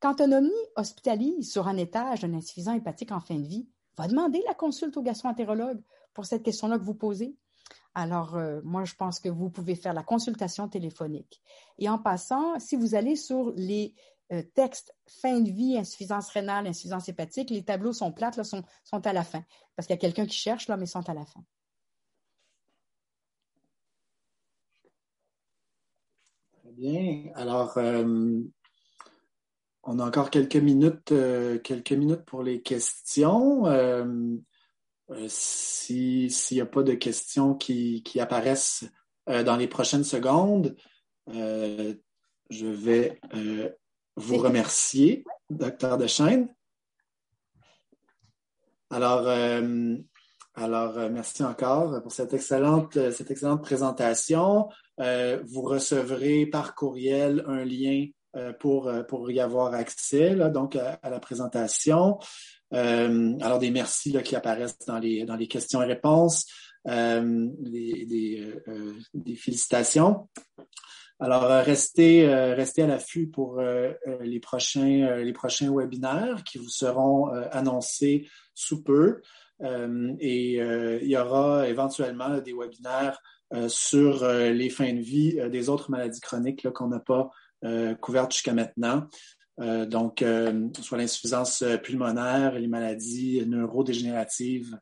[0.00, 4.08] Quand un omni hospitalise sur un étage un insuffisant hépatique en fin de vie, va
[4.08, 5.82] demander la consulte au gastroentérologue
[6.12, 7.36] pour cette question-là que vous posez.
[7.98, 11.40] Alors, euh, moi, je pense que vous pouvez faire la consultation téléphonique.
[11.78, 13.94] Et en passant, si vous allez sur les
[14.32, 18.62] euh, textes fin de vie, insuffisance rénale, insuffisance hépatique, les tableaux sont plates, là, sont,
[18.92, 19.42] à la fin.
[19.74, 21.42] Parce qu'il y a quelqu'un qui cherche, là, mais sont à la fin.
[26.60, 27.30] Très bien.
[27.34, 28.42] Alors, euh,
[29.84, 31.14] on a encore quelques minutes,
[31.64, 33.64] quelques minutes pour les questions.
[35.28, 38.84] S'il n'y a pas de questions qui, qui apparaissent
[39.26, 40.76] dans les prochaines secondes,
[41.28, 43.20] je vais
[44.16, 46.48] vous remercier, docteur Dechaine.
[48.90, 49.96] Alors, euh,
[50.54, 54.68] alors euh, merci encore pour cette excellente, euh, cette excellente présentation.
[54.98, 58.06] vous recevrez par courriel un lien
[58.58, 62.18] pour, pour y avoir accès donc à, la présentation.
[62.70, 66.46] alors, des merci qui apparaissent dans les, dans les questions et réponses.
[66.84, 68.06] des,
[69.14, 70.28] des félicitations.
[71.18, 76.58] Alors, euh, restez, euh, restez à l'affût pour euh, les, prochains, les prochains webinaires qui
[76.58, 79.22] vous seront annoncés sous peu.
[80.20, 83.18] et il y aura éventuellement des webinaires
[83.68, 87.30] sur les fins de vie des autres maladies chroniques qu'on n'a pas
[88.00, 89.08] couvertes jusqu'à maintenant.
[89.58, 90.24] donc,
[90.80, 94.78] soit l'insuffisance pulmonaire, les maladies neurodégénératives.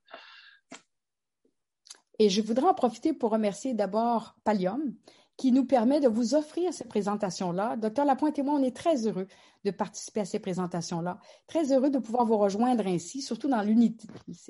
[2.19, 4.94] Et je voudrais en profiter pour remercier d'abord Pallium,
[5.36, 7.77] qui nous permet de vous offrir ces présentations-là.
[7.77, 9.27] Docteur Lapointe et moi, on est très heureux
[9.65, 14.06] de participer à ces présentations-là, très heureux de pouvoir vous rejoindre ainsi, surtout dans l'unité,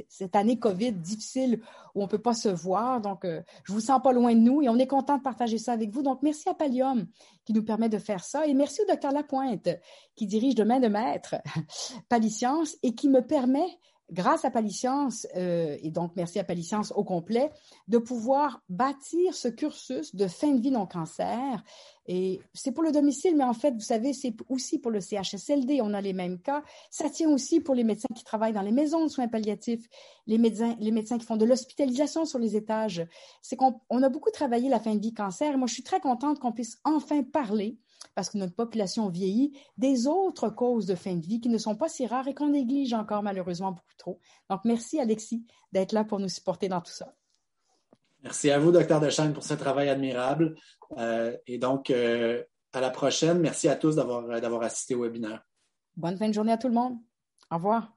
[0.08, 1.60] cette année COVID difficile
[1.94, 3.00] où on ne peut pas se voir.
[3.00, 5.58] Donc, euh, je vous sens pas loin de nous et on est content de partager
[5.58, 6.02] ça avec vous.
[6.02, 7.06] Donc, merci à Pallium
[7.44, 9.68] qui nous permet de faire ça et merci au docteur Lapointe
[10.16, 11.36] qui dirige de main de maître
[12.08, 13.78] Paliscience et qui me permet
[14.12, 17.50] grâce à Paliscience, euh, et donc merci à Paliscience au complet,
[17.88, 21.62] de pouvoir bâtir ce cursus de fin de vie non-cancer.
[22.06, 25.80] Et c'est pour le domicile, mais en fait, vous savez, c'est aussi pour le CHSLD,
[25.82, 26.62] on a les mêmes cas.
[26.90, 29.88] Ça tient aussi pour les médecins qui travaillent dans les maisons de soins palliatifs,
[30.26, 33.06] les médecins, les médecins qui font de l'hospitalisation sur les étages.
[33.40, 35.56] C'est qu'on on a beaucoup travaillé la fin de vie cancer.
[35.56, 37.78] Moi, je suis très contente qu'on puisse enfin parler
[38.14, 41.76] parce que notre population vieillit, des autres causes de fin de vie qui ne sont
[41.76, 44.20] pas si rares et qu'on néglige encore malheureusement beaucoup trop.
[44.50, 47.14] Donc, merci Alexis d'être là pour nous supporter dans tout ça.
[48.22, 50.56] Merci à vous, docteur Dechaine, pour ce travail admirable.
[50.96, 53.38] Euh, et donc, euh, à la prochaine.
[53.38, 55.42] Merci à tous d'avoir assisté au webinaire.
[55.96, 56.98] Bonne fin de journée à tout le monde.
[57.50, 57.92] Au revoir.